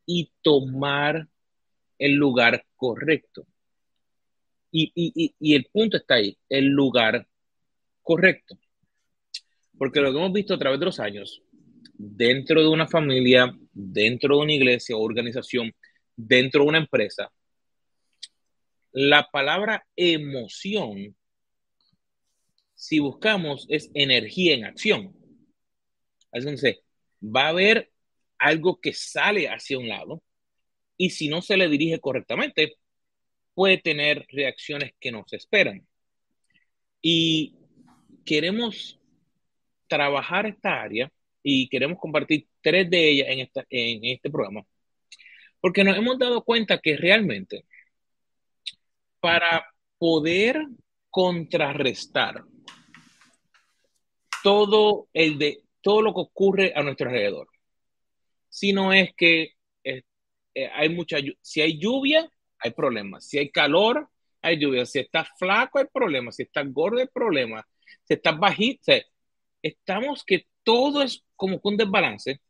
y 0.04 0.30
tomar 0.42 1.26
el 1.98 2.12
lugar 2.16 2.66
correcto. 2.76 3.46
Y, 4.70 4.92
y, 4.94 5.54
el 5.54 5.64
punto 5.72 5.96
está 5.96 6.16
ahí, 6.16 6.36
el 6.48 6.66
lugar 6.66 7.26
correcto. 8.10 8.58
Porque 9.78 10.00
lo 10.00 10.10
que 10.10 10.18
hemos 10.18 10.32
visto 10.32 10.52
a 10.52 10.58
través 10.58 10.80
de 10.80 10.86
los 10.86 10.98
años 10.98 11.44
dentro 11.94 12.60
de 12.60 12.66
una 12.66 12.88
familia, 12.88 13.56
dentro 13.72 14.36
de 14.36 14.42
una 14.42 14.52
iglesia 14.52 14.96
o 14.96 15.00
organización, 15.00 15.72
dentro 16.16 16.64
de 16.64 16.68
una 16.70 16.78
empresa, 16.78 17.30
la 18.90 19.28
palabra 19.30 19.86
emoción, 19.94 21.14
si 22.74 22.98
buscamos, 22.98 23.66
es 23.68 23.92
energía 23.94 24.54
en 24.54 24.64
acción. 24.64 25.14
Entonces, 26.32 26.80
va 27.22 27.44
a 27.44 27.50
haber 27.50 27.92
algo 28.38 28.80
que 28.80 28.92
sale 28.92 29.48
hacia 29.48 29.78
un 29.78 29.88
lado 29.88 30.20
y 30.96 31.10
si 31.10 31.28
no 31.28 31.42
se 31.42 31.56
le 31.56 31.68
dirige 31.68 32.00
correctamente, 32.00 32.74
puede 33.54 33.78
tener 33.78 34.26
reacciones 34.30 34.94
que 34.98 35.12
no 35.12 35.22
se 35.28 35.36
esperan. 35.36 35.86
Y 37.00 37.59
queremos 38.24 38.98
trabajar 39.88 40.46
esta 40.46 40.80
área 40.80 41.10
y 41.42 41.68
queremos 41.68 41.98
compartir 41.98 42.46
tres 42.60 42.88
de 42.90 43.10
ellas 43.10 43.28
en, 43.30 43.40
esta, 43.40 43.64
en 43.68 44.04
este 44.04 44.30
programa, 44.30 44.64
porque 45.60 45.84
nos 45.84 45.96
hemos 45.96 46.18
dado 46.18 46.42
cuenta 46.42 46.78
que 46.78 46.96
realmente 46.96 47.64
para 49.20 49.66
poder 49.98 50.66
contrarrestar 51.10 52.44
todo, 54.42 55.08
el 55.12 55.38
de, 55.38 55.62
todo 55.80 56.02
lo 56.02 56.14
que 56.14 56.20
ocurre 56.20 56.72
a 56.74 56.82
nuestro 56.82 57.08
alrededor, 57.08 57.48
si 58.48 58.74
es 58.94 59.14
que 59.16 59.52
eh, 59.84 60.02
eh, 60.54 60.70
hay 60.72 60.88
mucha, 60.88 61.18
si 61.40 61.60
hay 61.60 61.78
lluvia, 61.78 62.30
hay 62.58 62.70
problemas, 62.72 63.26
si 63.26 63.38
hay 63.38 63.50
calor, 63.50 64.08
hay 64.42 64.58
lluvia, 64.58 64.86
si 64.86 64.98
está 64.98 65.24
flaco, 65.38 65.78
hay 65.78 65.86
problemas, 65.92 66.36
si 66.36 66.42
está 66.42 66.62
gordo, 66.64 66.98
hay 66.98 67.06
problemas, 67.06 67.64
si 68.04 68.14
está 68.14 68.32
bajito, 68.32 68.92
estamos 69.62 70.24
que 70.24 70.46
todo 70.62 71.02
es 71.02 71.24
como 71.36 71.60
un 71.62 71.76
desbalance. 71.76 72.40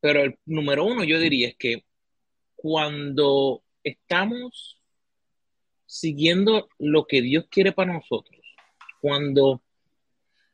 Pero 0.00 0.22
el 0.22 0.38
número 0.44 0.84
uno 0.84 1.04
yo 1.04 1.18
diría 1.18 1.48
es 1.48 1.56
que 1.56 1.84
cuando 2.54 3.62
estamos 3.82 4.80
siguiendo 5.86 6.68
lo 6.78 7.06
que 7.06 7.22
Dios 7.22 7.46
quiere 7.50 7.72
para 7.72 7.92
nosotros, 7.92 8.40
cuando, 9.00 9.62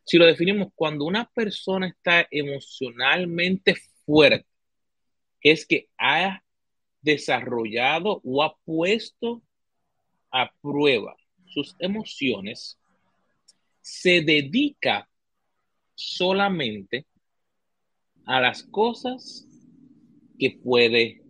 si 0.05 0.19
lo 0.19 0.27
definimos, 0.27 0.69
cuando 0.75 1.05
una 1.05 1.29
persona 1.31 1.89
está 1.89 2.27
emocionalmente 2.31 3.75
fuerte, 4.05 4.47
es 5.41 5.67
que 5.67 5.89
ha 5.99 6.43
desarrollado 7.01 8.21
o 8.25 8.43
ha 8.43 8.57
puesto 8.59 9.43
a 10.31 10.53
prueba 10.61 11.17
sus 11.51 11.77
emociones, 11.79 12.79
se 13.81 14.23
dedica 14.23 15.09
solamente 15.95 17.07
a 18.27 18.41
las 18.41 18.63
cosas 18.63 19.47
que 20.39 20.59
puede 20.63 21.23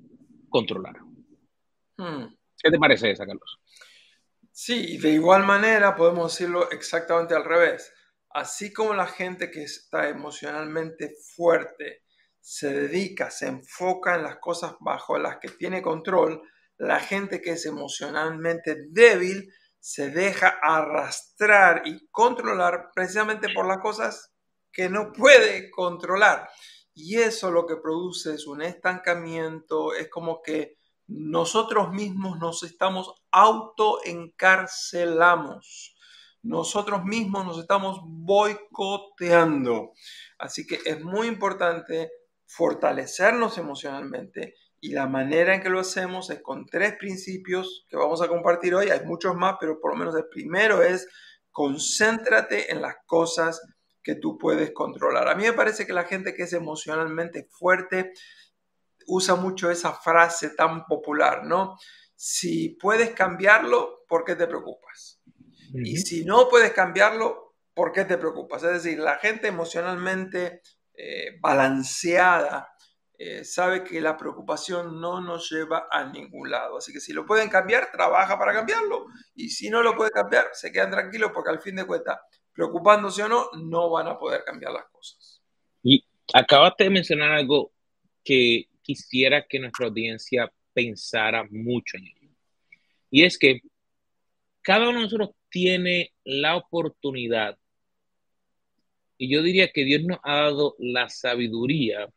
controlar. 0.49 0.97
Hmm. 1.97 2.35
¿Qué 2.63 2.71
te 2.71 2.79
parece 2.79 3.11
esa, 3.11 3.27
Carlos? 3.27 3.59
Sí, 4.53 4.99
de 4.99 5.13
igual 5.13 5.45
manera 5.45 5.97
podemos 5.97 6.33
decirlo 6.33 6.71
exactamente 6.71 7.35
al 7.35 7.45
revés. 7.45 7.93
Así 8.31 8.73
como 8.73 8.95
la 8.95 9.07
gente 9.07 9.51
que 9.51 9.63
está 9.63 10.09
emocionalmente 10.09 11.15
fuerte 11.35 12.03
se 12.41 12.73
dedica, 12.73 13.31
se 13.31 13.49
enfoca 13.49 14.15
en 14.17 14.23
las 14.23 14.37
cosas 14.37 14.75
bajo 14.81 15.19
las 15.19 15.39
que 15.39 15.49
tiene 15.49 15.83
control, 15.83 16.43
la 16.79 17.01
gente 17.01 17.41
que 17.41 17.53
es 17.53 17.67
emocionalmente 17.67 18.87
débil 18.89 19.53
se 19.81 20.11
deja 20.11 20.59
arrastrar 20.63 21.83
y 21.87 22.07
controlar 22.11 22.91
precisamente 22.95 23.49
por 23.55 23.67
las 23.67 23.79
cosas 23.79 24.31
que 24.73 24.89
no 24.89 25.13
puede 25.13 25.71
controlar. 25.71 26.49
Y 26.95 27.17
eso 27.17 27.51
lo 27.51 27.67
que 27.67 27.77
produce 27.77 28.35
es 28.35 28.47
un 28.47 28.63
estancamiento, 28.63 29.93
es 29.95 30.09
como 30.09 30.41
que 30.43 30.79
nosotros 31.07 31.91
mismos 31.91 32.39
nos 32.39 32.63
estamos 32.63 33.13
autoencarcelamos. 33.33 35.97
Nosotros 36.43 37.05
mismos 37.05 37.45
nos 37.45 37.59
estamos 37.59 38.01
boicoteando. 38.05 39.93
Así 40.39 40.67
que 40.67 40.81
es 40.85 41.03
muy 41.03 41.27
importante 41.27 42.11
fortalecernos 42.47 43.59
emocionalmente 43.59 44.55
y 44.81 44.93
la 44.93 45.07
manera 45.07 45.55
en 45.55 45.63
que 45.63 45.69
lo 45.69 45.81
hacemos 45.81 46.31
es 46.31 46.41
con 46.41 46.65
tres 46.67 46.97
principios 46.97 47.87
que 47.89 47.97
vamos 47.97 48.23
a 48.23 48.29
compartir 48.29 48.75
hoy. 48.75 48.91
Hay 48.91 49.05
muchos 49.05 49.37
más, 49.37 49.57
pero 49.61 49.79
por 49.79 49.93
lo 49.93 49.99
menos 49.99 50.17
el 50.17 50.27
primero 50.29 50.83
es 50.83 51.07
concéntrate 51.51 52.73
en 52.73 52.81
las 52.81 52.97
cosas 53.05 53.61
que 54.03 54.15
tú 54.15 54.39
puedes 54.39 54.73
controlar. 54.73 55.29
A 55.29 55.35
mí 55.35 55.45
me 55.45 55.53
parece 55.53 55.87
que 55.87 55.93
la 55.93 56.05
gente 56.05 56.35
que 56.35 56.45
es 56.45 56.55
emocionalmente 56.55 57.47
fuerte 57.51 58.13
usa 59.07 59.35
mucho 59.35 59.71
esa 59.71 59.93
frase 59.93 60.51
tan 60.51 60.87
popular, 60.87 61.45
¿no? 61.45 61.77
Si 62.15 62.71
puedes 62.81 63.11
cambiarlo, 63.11 64.05
¿por 64.09 64.25
qué 64.25 64.35
te 64.37 64.47
preocupas? 64.47 65.21
Y 65.75 65.99
si 65.99 66.25
no 66.25 66.49
puedes 66.49 66.73
cambiarlo, 66.73 67.55
¿por 67.75 67.93
qué 67.93 68.05
te 68.05 68.17
preocupas? 68.17 68.63
Es 68.63 68.83
decir, 68.83 68.99
la 68.99 69.17
gente 69.19 69.49
emocionalmente 69.49 70.63
eh, 70.95 71.39
balanceada 71.41 72.73
eh, 73.23 73.45
sabe 73.45 73.85
que 73.85 74.01
la 74.01 74.17
preocupación 74.17 74.99
no 74.99 75.21
nos 75.21 75.51
lleva 75.51 75.89
a 75.91 76.07
ningún 76.11 76.51
lado. 76.51 76.79
Así 76.79 76.91
que 76.91 77.01
si 77.01 77.13
lo 77.13 77.27
pueden 77.27 77.51
cambiar, 77.51 77.93
trabaja 77.93 78.39
para 78.39 78.55
cambiarlo. 78.55 79.09
Y 79.35 79.51
si 79.51 79.69
no 79.69 79.83
lo 79.83 79.95
puede 79.95 80.11
cambiar, 80.11 80.47
se 80.55 80.73
quedan 80.73 80.91
tranquilos 80.91 81.31
porque 81.35 81.51
al 81.51 81.61
fin 81.61 81.77
de 81.77 81.87
cuentas, 81.87 82.19
preocupándose 82.51 83.23
o 83.23 83.29
no, 83.29 83.51
no 83.63 83.91
van 83.91 84.09
a 84.09 84.19
poder 84.19 84.43
cambiar 84.43 84.73
las 84.73 84.87
cosas. 84.87 85.43
Y 85.83 86.03
acabaste 86.33 86.85
de 86.85 86.91
mencionar 86.91 87.33
algo 87.33 87.75
que 88.25 88.71
quisiera 88.81 89.45
que 89.47 89.61
nuestra 89.61 89.89
audiencia 89.89 90.51
pensara 90.73 91.47
mucho 91.51 91.99
en 91.99 92.07
ello. 92.07 92.35
Y 93.11 93.25
es 93.25 93.37
que 93.37 93.61
cada 94.63 94.89
uno 94.89 94.97
de 94.97 95.05
nosotros 95.05 95.33
tiene 95.51 96.15
la 96.25 96.57
oportunidad, 96.57 97.59
y 99.19 99.31
yo 99.31 99.43
diría 99.43 99.71
que 99.71 99.85
Dios 99.85 100.05
nos 100.05 100.21
ha 100.23 100.37
dado 100.37 100.75
la 100.79 101.11
sabiduría 101.11 102.09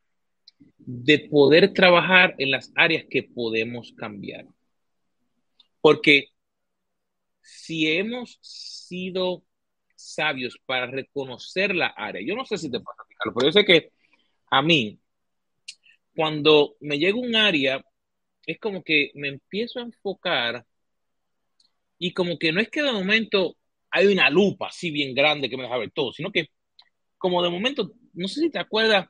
de 0.85 1.19
poder 1.29 1.73
trabajar 1.73 2.35
en 2.37 2.51
las 2.51 2.71
áreas 2.75 3.05
que 3.09 3.23
podemos 3.23 3.93
cambiar. 3.93 4.45
Porque 5.81 6.27
si 7.41 7.91
hemos 7.91 8.39
sido 8.41 9.43
sabios 9.95 10.57
para 10.65 10.87
reconocer 10.87 11.75
la 11.75 11.87
área, 11.87 12.21
yo 12.25 12.35
no 12.35 12.45
sé 12.45 12.57
si 12.57 12.69
te 12.69 12.79
puedo 12.79 12.95
explicarlo, 12.97 13.33
pero 13.33 13.47
yo 13.47 13.51
sé 13.51 13.65
que 13.65 13.91
a 14.51 14.61
mí, 14.61 14.99
cuando 16.15 16.75
me 16.79 16.97
llega 16.97 17.17
un 17.17 17.35
área, 17.35 17.83
es 18.45 18.59
como 18.59 18.83
que 18.83 19.11
me 19.15 19.29
empiezo 19.29 19.79
a 19.79 19.83
enfocar 19.83 20.65
y 21.97 22.13
como 22.13 22.37
que 22.37 22.51
no 22.51 22.59
es 22.59 22.69
que 22.69 22.83
de 22.83 22.91
momento 22.91 23.55
hay 23.89 24.07
una 24.07 24.29
lupa 24.29 24.67
así 24.67 24.91
bien 24.91 25.13
grande 25.13 25.49
que 25.49 25.57
me 25.57 25.63
deja 25.63 25.77
ver 25.77 25.91
todo, 25.91 26.11
sino 26.11 26.31
que 26.31 26.47
como 27.17 27.41
de 27.41 27.49
momento, 27.49 27.93
no 28.13 28.27
sé 28.27 28.41
si 28.41 28.49
te 28.49 28.59
acuerdas, 28.59 29.07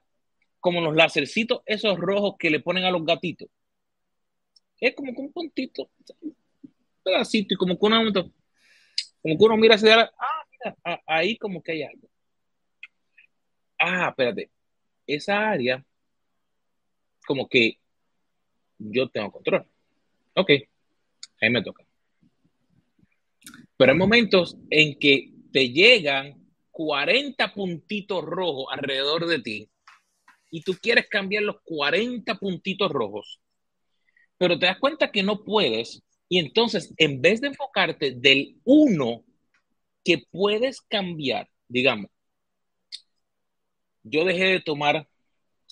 como 0.63 0.79
los 0.79 0.96
lacercitos 0.96 1.62
esos 1.65 1.98
rojos 2.00 2.36
que 2.39 2.50
le 2.50 2.62
ponen 2.62 2.86
a 2.86 2.89
los 2.89 3.03
gatitos. 3.03 3.50
Es 4.79 4.96
como 4.96 5.13
que 5.13 5.20
un 5.20 5.34
puntito, 5.34 5.91
un 6.22 6.34
pedacito, 7.03 7.53
y 7.53 7.58
como 7.58 7.78
que 7.78 7.86
uno, 7.86 8.13
como 8.13 9.38
que 9.38 9.43
uno 9.43 9.58
mira 9.58 9.76
hacia 9.76 10.04
ah, 10.04 10.45
mira, 10.49 11.04
ahí 11.06 11.38
como 11.38 11.62
que 11.62 11.73
hay 11.73 11.84
algo. 11.84 12.08
Ah, 13.78 14.08
espérate, 14.08 14.52
esa 15.06 15.49
área, 15.49 15.86
como 17.28 17.49
que 17.49 17.78
yo 18.78 19.10
tengo 19.10 19.34
control. 19.34 19.67
Ok, 20.34 20.49
ahí 21.41 21.49
me 21.49 21.62
toca. 21.62 21.84
Pero 23.76 23.91
hay 23.91 23.97
momentos 23.97 24.56
en 24.69 24.97
que 24.97 25.30
te 25.52 25.73
llegan 25.73 26.41
40 26.71 27.54
puntitos 27.54 28.23
rojos 28.23 28.67
alrededor 28.71 29.28
de 29.28 29.39
ti 29.41 29.69
y 30.54 30.62
tú 30.62 30.76
quieres 30.80 31.08
cambiar 31.10 31.42
los 31.42 31.56
40 31.63 32.36
puntitos 32.36 32.92
rojos, 32.92 33.42
pero 34.38 34.60
te 34.60 34.68
das 34.68 34.78
cuenta 34.78 35.12
que 35.12 35.24
no 35.24 35.44
puedes 35.44 36.04
y 36.30 36.38
entonces 36.38 36.94
en 36.98 37.22
vez 37.22 37.42
de 37.42 37.48
enfocarte 37.48 38.12
del 38.12 38.60
uno 38.63 39.24
que 40.06 40.22
puedes 40.30 40.80
cambiar, 40.82 41.50
digamos, 41.68 42.12
yo 44.04 44.26
dejé 44.26 44.46
de 44.46 44.62
tomar 44.62 45.08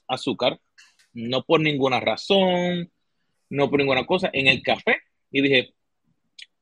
azúcar, 0.08 0.60
no 1.14 1.44
por 1.44 1.62
ninguna 1.62 2.00
razón, 2.00 2.92
no 3.50 3.70
por 3.70 3.78
ninguna 3.78 4.08
cosa, 4.08 4.32
en 4.34 4.48
el 4.48 4.64
café 4.64 4.98
y 5.30 5.44
dije, 5.44 5.76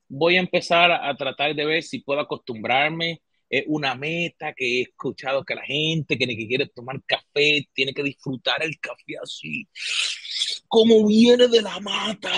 voy 0.08 0.36
a 0.36 0.40
empezar 0.40 0.92
a, 0.92 1.16
tratar 1.16 1.54
de 1.54 1.64
ver 1.64 1.82
si 1.82 2.00
puedo 2.00 2.20
acostumbrarme. 2.20 3.22
Es 3.50 3.64
una 3.66 3.94
meta 3.96 4.54
que 4.54 4.78
he 4.78 4.82
escuchado 4.82 5.44
que 5.44 5.56
la 5.56 5.64
gente 5.64 6.16
que, 6.16 6.26
que 6.26 6.48
quiere 6.48 6.68
tomar 6.68 7.02
café 7.04 7.68
tiene 7.74 7.92
que 7.92 8.04
disfrutar 8.04 8.62
el 8.62 8.78
café 8.80 9.18
así, 9.22 9.68
como 10.68 11.06
viene 11.06 11.48
de 11.48 11.60
la 11.60 11.80
mata. 11.80 12.30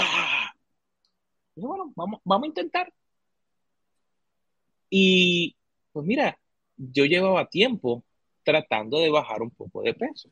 Bueno, 1.54 1.92
vamos, 1.94 2.20
vamos 2.24 2.44
a 2.44 2.48
intentar. 2.48 2.92
Y 4.88 5.56
pues 5.92 6.06
mira, 6.06 6.38
yo 6.76 7.04
llevaba 7.04 7.48
tiempo 7.48 8.04
tratando 8.42 8.98
de 9.00 9.10
bajar 9.10 9.42
un 9.42 9.50
poco 9.50 9.82
de 9.82 9.94
peso. 9.94 10.30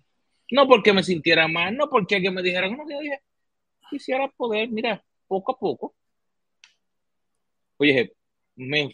No 0.51 0.67
porque 0.69 0.93
me 0.93 1.03
sintiera 1.03 1.47
mal, 1.49 1.77
no 1.77 1.89
porque 1.89 2.21
me 2.31 2.43
dijera, 2.43 2.69
no, 2.69 2.89
yo 2.91 3.01
dije, 3.01 3.21
quisiera 3.91 4.29
poder, 4.29 4.69
mira, 4.71 5.05
poco 5.29 5.53
a 5.53 5.59
poco. 5.59 5.95
Oye, 7.79 8.13
me, 8.57 8.91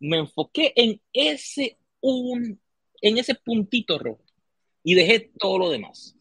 me 0.00 0.18
enfoqué 0.18 0.72
en 0.76 1.00
ese, 1.12 1.78
un, 2.00 2.60
en 3.00 3.18
ese 3.18 3.34
puntito 3.34 3.98
rojo 3.98 4.24
y 4.82 4.94
dejé 4.94 5.30
todo 5.38 5.58
lo 5.58 5.70
demás. 5.70 6.16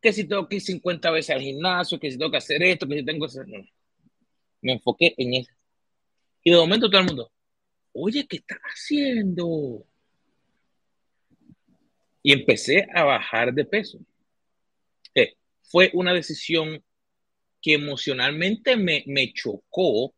Que 0.00 0.12
si 0.12 0.24
tengo 0.24 0.48
que 0.48 0.56
ir 0.56 0.62
50 0.62 1.10
veces 1.10 1.34
al 1.34 1.42
gimnasio, 1.42 1.98
que 1.98 2.10
si 2.10 2.18
tengo 2.18 2.30
que 2.30 2.38
hacer 2.38 2.62
esto, 2.62 2.86
que 2.86 2.98
si 2.98 3.04
tengo 3.04 3.26
que 3.26 3.30
hacer... 3.30 3.48
No. 3.48 3.64
Me 4.60 4.72
enfoqué 4.72 5.14
en 5.18 5.34
eso. 5.34 5.52
Y 6.42 6.50
de 6.50 6.56
momento 6.56 6.88
todo 6.88 7.00
el 7.00 7.06
mundo, 7.06 7.32
oye, 7.92 8.26
¿qué 8.26 8.36
estás 8.36 8.58
haciendo? 8.60 9.86
Y 12.22 12.32
empecé 12.32 12.86
a 12.94 13.04
bajar 13.04 13.52
de 13.52 13.64
peso. 13.64 13.98
Eh, 15.14 15.36
fue 15.62 15.90
una 15.94 16.12
decisión 16.12 16.82
que 17.60 17.74
emocionalmente 17.74 18.76
me, 18.76 19.04
me 19.06 19.32
chocó 19.32 20.14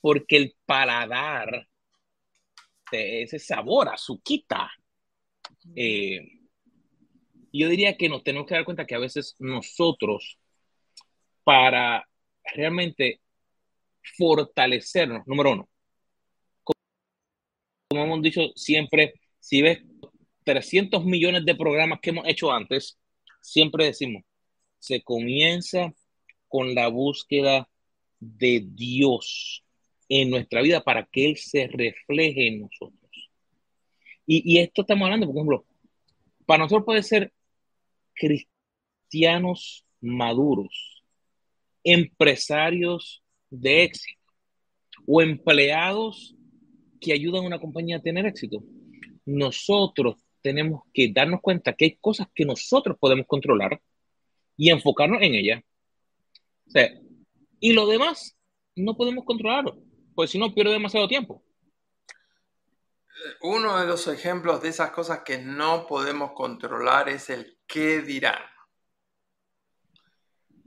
porque 0.00 0.36
el 0.36 0.56
paladar 0.64 1.68
de 2.90 3.22
ese 3.22 3.38
sabor, 3.38 3.88
azuquita. 3.88 4.70
Eh, 5.74 6.20
yo 7.52 7.68
diría 7.68 7.96
que 7.96 8.08
nos 8.08 8.22
tenemos 8.22 8.46
que 8.46 8.54
dar 8.54 8.64
cuenta 8.64 8.86
que 8.86 8.94
a 8.94 9.00
veces 9.00 9.36
nosotros, 9.38 10.38
para 11.44 12.06
realmente 12.44 13.20
fortalecernos, 14.16 15.26
número 15.26 15.52
uno, 15.52 15.68
como 17.88 18.04
hemos 18.04 18.22
dicho 18.22 18.52
siempre, 18.54 19.14
si 19.40 19.62
ves 19.62 19.80
300 20.44 21.04
millones 21.04 21.44
de 21.44 21.54
programas 21.54 22.00
que 22.00 22.10
hemos 22.10 22.26
hecho 22.28 22.52
antes, 22.52 22.98
siempre 23.40 23.86
decimos, 23.86 24.24
se 24.78 25.02
comienza 25.02 25.94
con 26.48 26.74
la 26.74 26.88
búsqueda 26.88 27.68
de 28.20 28.64
Dios 28.66 29.64
en 30.08 30.30
nuestra 30.30 30.62
vida 30.62 30.82
para 30.82 31.04
que 31.06 31.26
Él 31.26 31.36
se 31.36 31.66
refleje 31.66 32.48
en 32.48 32.60
nosotros. 32.60 32.98
Y, 34.30 34.58
esto 34.58 34.82
estamos 34.82 35.06
hablando, 35.06 35.26
por 35.26 35.36
ejemplo, 35.36 35.64
para 36.44 36.64
nosotros 36.64 36.84
puede 36.84 37.02
ser 37.02 37.32
cristianos 38.14 39.86
maduros, 40.02 41.02
empresarios 41.82 43.22
de 43.48 43.84
éxito 43.84 44.20
o 45.06 45.22
empleados 45.22 46.36
que 47.00 47.14
ayudan 47.14 47.44
a 47.44 47.46
una 47.46 47.58
compañía 47.58 47.96
a 47.96 48.02
tener 48.02 48.26
éxito. 48.26 48.62
Nosotros 49.24 50.16
tenemos 50.42 50.82
que 50.92 51.10
darnos 51.10 51.40
cuenta 51.40 51.72
que 51.72 51.86
hay 51.86 51.96
cosas 51.96 52.28
que 52.34 52.44
nosotros 52.44 52.98
podemos 53.00 53.26
controlar 53.26 53.80
y 54.58 54.68
enfocarnos 54.68 55.22
en 55.22 55.34
ellas. 55.34 55.62
y 57.60 57.72
lo 57.72 57.86
demás 57.86 58.36
no 58.76 58.94
podemos 58.94 59.24
controlarlo, 59.24 59.82
pues 60.18 60.32
si 60.32 60.38
no 60.40 60.52
pierde 60.52 60.72
demasiado 60.72 61.06
tiempo. 61.06 61.44
Uno 63.40 63.78
de 63.78 63.86
los 63.86 64.08
ejemplos 64.08 64.60
de 64.60 64.70
esas 64.70 64.90
cosas 64.90 65.20
que 65.24 65.38
no 65.38 65.86
podemos 65.86 66.32
controlar 66.32 67.08
es 67.08 67.30
el 67.30 67.60
qué 67.68 68.00
dirán. 68.00 68.42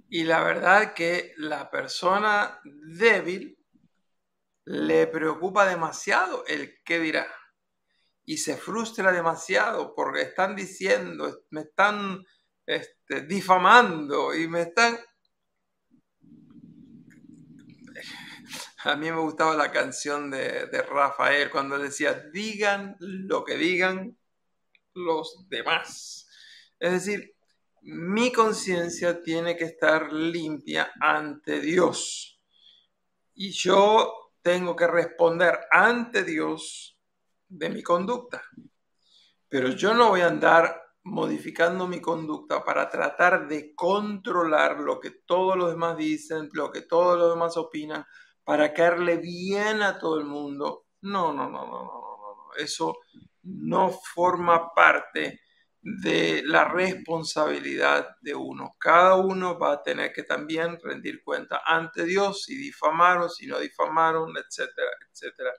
Y 0.08 0.24
la 0.24 0.42
verdad 0.42 0.94
que 0.94 1.34
la 1.36 1.70
persona 1.70 2.62
débil 2.64 3.60
le 4.64 5.08
preocupa 5.08 5.66
demasiado 5.66 6.46
el 6.48 6.82
qué 6.86 7.00
dirá 7.00 7.28
y 8.24 8.38
se 8.38 8.56
frustra 8.56 9.12
demasiado 9.12 9.94
porque 9.94 10.22
están 10.22 10.56
diciendo, 10.56 11.42
me 11.50 11.64
están 11.64 12.24
este, 12.66 13.24
difamando 13.24 14.34
y 14.34 14.48
me 14.48 14.62
están... 14.62 14.98
A 18.84 18.96
mí 18.96 19.12
me 19.12 19.20
gustaba 19.20 19.56
la 19.56 19.72
canción 19.72 20.32
de, 20.32 20.66
de 20.68 20.82
Rafael 20.82 21.50
cuando 21.50 21.78
decía, 21.78 22.14
digan 22.32 22.96
lo 23.00 23.44
que 23.46 23.56
digan 23.56 24.18
los 24.94 25.48
demás. 25.50 26.28
Es 26.80 26.92
decir, 26.92 27.36
mi 27.84 28.32
conciencia 28.32 29.22
tiene 29.22 29.56
que 29.56 29.66
estar 29.66 30.12
limpia 30.12 30.92
ante 31.00 31.60
Dios. 31.60 32.40
Y 33.34 33.52
yo 33.52 34.32
tengo 34.42 34.76
que 34.76 34.88
responder 34.88 35.60
ante 35.72 36.24
Dios 36.24 36.98
de 37.48 37.70
mi 37.70 37.84
conducta. 37.84 38.44
Pero 39.48 39.70
yo 39.70 39.94
no 39.94 40.10
voy 40.10 40.22
a 40.22 40.28
andar 40.28 40.82
modificando 41.04 41.88
mi 41.88 42.00
conducta 42.00 42.64
para 42.64 42.90
tratar 42.90 43.48
de 43.48 43.74
controlar 43.74 44.80
lo 44.80 45.00
que 45.00 45.12
todos 45.26 45.58
los 45.58 45.72
demás 45.72 45.98
dicen, 45.98 46.50
lo 46.54 46.72
que 46.72 46.82
todos 46.82 47.18
los 47.18 47.34
demás 47.34 47.58
opinan, 47.58 48.06
para 48.52 48.74
caerle 48.74 49.16
bien 49.16 49.82
a 49.82 49.98
todo 49.98 50.20
el 50.20 50.26
mundo. 50.26 50.88
No, 51.04 51.32
no, 51.32 51.50
no, 51.50 51.66
no, 51.66 51.86
no, 51.86 51.86
no. 51.86 52.54
Eso 52.58 52.98
no 53.44 53.90
forma 53.90 54.74
parte 54.74 55.40
de 55.82 56.44
la 56.44 56.66
responsabilidad 56.66 58.10
de 58.20 58.36
uno. 58.36 58.76
Cada 58.78 59.16
uno 59.16 59.58
va 59.58 59.76
a 59.76 59.82
tener 59.82 60.12
que 60.12 60.24
también 60.24 60.78
rendir 60.84 61.24
cuenta 61.24 61.62
ante 61.66 62.04
Dios 62.04 62.44
si 62.44 62.58
difamaron, 62.58 63.30
si 63.30 63.48
no 63.48 63.58
difamaron, 63.58 64.34
etcétera, 64.36 64.92
etcétera, 65.10 65.52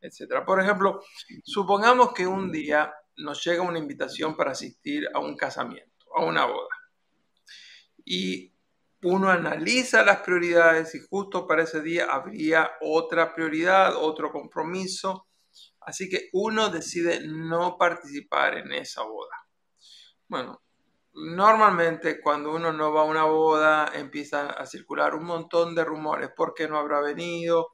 etcétera. 0.00 0.46
Por 0.46 0.62
ejemplo, 0.62 1.02
supongamos 1.44 2.14
que 2.14 2.26
un 2.26 2.50
día 2.50 2.90
nos 3.16 3.44
llega 3.44 3.60
una 3.60 3.78
invitación 3.78 4.34
para 4.34 4.52
asistir 4.52 5.06
a 5.12 5.18
un 5.18 5.36
casamiento, 5.36 6.06
a 6.16 6.24
una 6.24 6.46
boda. 6.46 6.74
Y 8.06 8.54
uno 9.02 9.30
analiza 9.30 10.02
las 10.02 10.20
prioridades 10.20 10.94
y 10.94 11.00
justo 11.00 11.46
para 11.46 11.62
ese 11.62 11.80
día 11.82 12.06
habría 12.10 12.70
otra 12.80 13.34
prioridad, 13.34 13.96
otro 13.96 14.32
compromiso. 14.32 15.26
Así 15.80 16.08
que 16.08 16.28
uno 16.32 16.68
decide 16.68 17.20
no 17.26 17.78
participar 17.78 18.58
en 18.58 18.72
esa 18.72 19.02
boda. 19.02 19.36
Bueno, 20.26 20.62
normalmente 21.14 22.20
cuando 22.20 22.54
uno 22.54 22.72
no 22.72 22.92
va 22.92 23.02
a 23.02 23.04
una 23.04 23.24
boda 23.24 23.90
empiezan 23.94 24.50
a 24.56 24.66
circular 24.66 25.14
un 25.14 25.24
montón 25.24 25.74
de 25.74 25.84
rumores. 25.84 26.30
¿Por 26.36 26.52
qué 26.54 26.68
no 26.68 26.78
habrá 26.78 27.00
venido? 27.00 27.70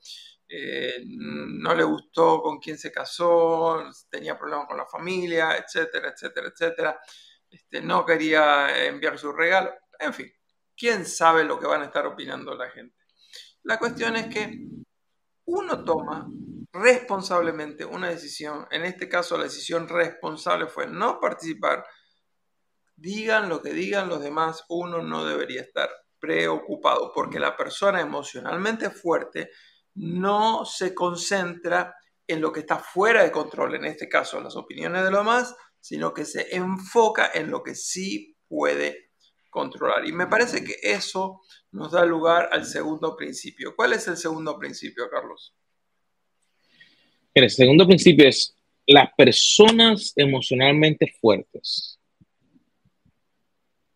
Eh, 0.48 1.02
no 1.06 1.74
le 1.74 1.84
gustó 1.84 2.42
con 2.42 2.58
quién 2.58 2.78
se 2.78 2.92
casó, 2.92 3.82
tenía 4.10 4.38
problemas 4.38 4.66
con 4.68 4.76
la 4.76 4.86
familia, 4.86 5.56
etcétera, 5.56 6.10
etcétera, 6.10 6.48
etcétera. 6.48 7.00
Este, 7.50 7.80
no 7.80 8.04
quería 8.04 8.86
enviar 8.86 9.18
su 9.18 9.32
regalo. 9.32 9.72
En 9.98 10.12
fin, 10.12 10.30
quién 10.76 11.06
sabe 11.06 11.44
lo 11.44 11.58
que 11.58 11.66
van 11.66 11.82
a 11.82 11.86
estar 11.86 12.06
opinando 12.06 12.54
la 12.54 12.70
gente. 12.70 12.96
La 13.62 13.78
cuestión 13.78 14.16
es 14.16 14.26
que 14.26 14.66
uno 15.46 15.84
toma 15.84 16.28
responsablemente 16.72 17.84
una 17.84 18.08
decisión, 18.08 18.66
en 18.70 18.84
este 18.84 19.08
caso 19.08 19.38
la 19.38 19.44
decisión 19.44 19.88
responsable 19.88 20.66
fue 20.66 20.86
no 20.86 21.20
participar, 21.20 21.84
digan 22.96 23.48
lo 23.48 23.62
que 23.62 23.70
digan 23.70 24.08
los 24.08 24.22
demás, 24.22 24.64
uno 24.68 25.02
no 25.02 25.24
debería 25.24 25.62
estar 25.62 25.88
preocupado 26.18 27.12
porque 27.14 27.38
la 27.38 27.56
persona 27.56 28.00
emocionalmente 28.00 28.90
fuerte 28.90 29.50
no 29.94 30.64
se 30.64 30.94
concentra 30.94 31.94
en 32.26 32.40
lo 32.40 32.50
que 32.50 32.60
está 32.60 32.78
fuera 32.78 33.22
de 33.22 33.30
control, 33.30 33.76
en 33.76 33.84
este 33.84 34.08
caso 34.08 34.40
las 34.40 34.56
opiniones 34.56 35.04
de 35.04 35.10
los 35.10 35.20
demás, 35.20 35.54
sino 35.78 36.12
que 36.12 36.24
se 36.24 36.56
enfoca 36.56 37.30
en 37.34 37.50
lo 37.50 37.62
que 37.62 37.74
sí 37.74 38.36
puede 38.48 39.12
controlar. 39.54 40.04
Y 40.04 40.12
me 40.12 40.26
parece 40.26 40.64
que 40.64 40.74
eso 40.82 41.40
nos 41.70 41.92
da 41.92 42.04
lugar 42.04 42.48
al 42.50 42.64
segundo 42.64 43.16
principio. 43.16 43.76
¿Cuál 43.76 43.92
es 43.92 44.08
el 44.08 44.16
segundo 44.16 44.58
principio, 44.58 45.08
Carlos? 45.08 45.54
El 47.32 47.48
segundo 47.48 47.86
principio 47.86 48.28
es 48.28 48.56
las 48.84 49.10
personas 49.16 50.12
emocionalmente 50.16 51.14
fuertes 51.20 52.00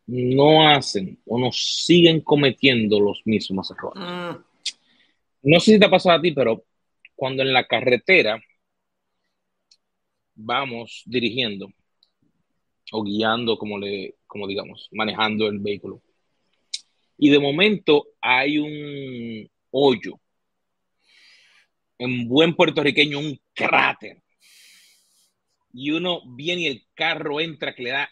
no 0.07 0.67
hacen 0.67 1.21
o 1.27 1.39
no 1.39 1.51
siguen 1.53 2.23
cometiendo 2.23 2.99
los 2.99 3.21
mismos 3.27 3.71
errores. 3.71 4.03
Mm. 4.03 4.43
No 5.43 5.61
sé 5.61 5.73
si 5.73 5.79
te 5.79 5.85
ha 5.85 5.91
pasado 5.91 6.17
a 6.17 6.23
ti, 6.23 6.33
pero 6.33 6.65
cuando 7.15 7.43
en 7.43 7.53
la 7.53 7.67
carretera 7.67 8.41
vamos 10.35 11.03
dirigiendo 11.05 11.69
o 12.93 13.03
guiando, 13.03 13.59
como 13.59 13.77
le, 13.77 14.18
como 14.29 14.47
digamos, 14.47 14.89
manejando 14.93 15.49
el 15.49 15.59
vehículo, 15.59 16.01
y 17.17 17.31
de 17.31 17.41
momento 17.41 18.07
hay 18.21 18.59
un 18.59 19.51
hoyo, 19.73 20.21
en 21.99 22.29
buen 22.29 22.55
puertorriqueño, 22.55 23.19
un 23.19 23.41
cráter, 23.53 24.23
y 25.73 25.91
uno 25.91 26.23
viene 26.27 26.63
y 26.63 26.67
el 26.67 26.87
carro 26.95 27.41
entra 27.41 27.75
que 27.75 27.83
le 27.83 27.91
da 27.91 28.09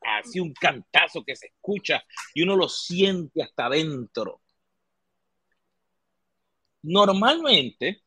así 0.00 0.40
un 0.40 0.52
cantazo 0.52 1.24
que 1.24 1.36
se 1.36 1.46
escucha 1.48 2.04
y 2.34 2.42
uno 2.42 2.56
lo 2.56 2.68
siente 2.68 3.42
hasta 3.42 3.66
adentro. 3.66 4.40
Normalmente 6.82 8.02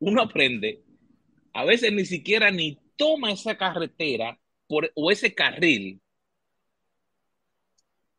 uno 0.00 0.22
aprende, 0.22 0.82
a 1.52 1.64
veces 1.64 1.92
ni 1.92 2.04
siquiera 2.04 2.50
ni 2.50 2.78
toma 2.96 3.32
esa 3.32 3.56
carretera 3.56 4.38
por, 4.66 4.90
o 4.94 5.10
ese 5.10 5.34
carril, 5.34 6.00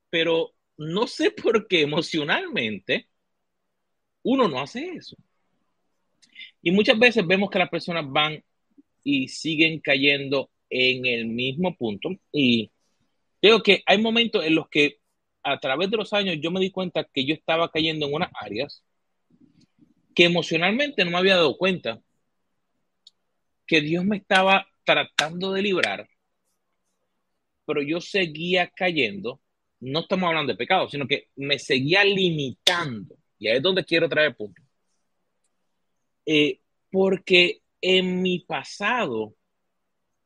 pero 0.09 0.53
no 0.77 1.07
sé 1.07 1.31
por 1.31 1.67
qué 1.67 1.81
emocionalmente 1.81 3.07
uno 4.23 4.47
no 4.47 4.59
hace 4.59 4.89
eso. 4.89 5.15
Y 6.61 6.71
muchas 6.71 6.97
veces 6.99 7.25
vemos 7.25 7.49
que 7.49 7.59
las 7.59 7.69
personas 7.69 8.05
van 8.07 8.43
y 9.03 9.27
siguen 9.27 9.79
cayendo 9.79 10.49
en 10.69 11.05
el 11.05 11.25
mismo 11.27 11.75
punto. 11.75 12.09
Y 12.31 12.71
creo 13.41 13.63
que 13.63 13.81
hay 13.85 13.97
momentos 13.97 14.45
en 14.45 14.55
los 14.55 14.69
que 14.69 14.99
a 15.43 15.59
través 15.59 15.89
de 15.89 15.97
los 15.97 16.13
años 16.13 16.37
yo 16.41 16.51
me 16.51 16.59
di 16.59 16.71
cuenta 16.71 17.05
que 17.05 17.25
yo 17.25 17.33
estaba 17.33 17.71
cayendo 17.71 18.07
en 18.07 18.13
unas 18.13 18.29
áreas 18.33 18.83
que 20.13 20.25
emocionalmente 20.25 21.05
no 21.05 21.11
me 21.11 21.17
había 21.17 21.35
dado 21.35 21.57
cuenta 21.57 22.01
que 23.65 23.81
Dios 23.81 24.03
me 24.03 24.17
estaba 24.17 24.67
tratando 24.83 25.53
de 25.53 25.61
librar, 25.61 26.09
pero 27.65 27.81
yo 27.81 28.01
seguía 28.01 28.67
cayendo. 28.67 29.39
No 29.81 30.01
estamos 30.01 30.27
hablando 30.27 30.51
de 30.51 30.57
pecado, 30.57 30.89
sino 30.89 31.07
que 31.07 31.29
me 31.35 31.57
seguía 31.59 32.03
limitando. 32.03 33.15
Y 33.37 33.47
ahí 33.47 33.57
es 33.57 33.63
donde 33.63 33.85
quiero 33.85 34.09
traer 34.09 34.29
el 34.29 34.35
punto. 34.35 34.61
Eh, 36.25 36.59
porque 36.91 37.61
en 37.81 38.21
mi 38.21 38.39
pasado 38.39 39.35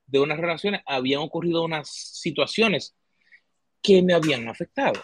de 0.08 0.20
unas 0.20 0.40
relaciones 0.40 0.82
habían 0.86 1.22
ocurrido 1.22 1.64
unas 1.64 1.90
situaciones 1.90 2.96
que 3.82 4.02
me 4.02 4.14
habían 4.14 4.48
afectado. 4.48 5.02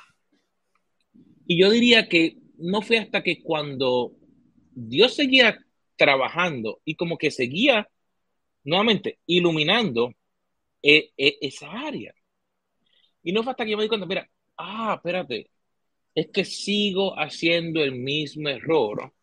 Y 1.46 1.60
yo 1.60 1.70
diría 1.70 2.08
que 2.08 2.38
no 2.58 2.82
fue 2.82 3.00
hasta 3.00 3.24
que 3.24 3.42
cuando 3.42 4.14
Dios 4.72 5.16
seguía 5.16 5.58
trabajando 5.96 6.82
y 6.86 6.96
como 6.96 7.18
que 7.18 7.32
seguía 7.32 7.90
nuevamente 8.64 9.20
iluminando 9.26 10.14
eh, 10.82 11.12
eh, 11.18 11.38
esa 11.42 11.72
área. 11.72 12.14
Y 13.24 13.32
no 13.32 13.44
fue 13.44 13.52
hasta 13.52 13.66
que 13.66 13.72
yo 13.72 13.78
me 13.78 13.84
di 13.84 13.90
cuenta, 13.90 14.06
mira, 14.06 14.30
ah, 14.60 14.94
espérate, 14.98 15.50
es 16.14 16.28
que 16.28 16.46
sigo 16.46 17.18
haciendo 17.18 17.82
el 17.82 17.94
mismo 17.94 18.50
error 18.50 19.14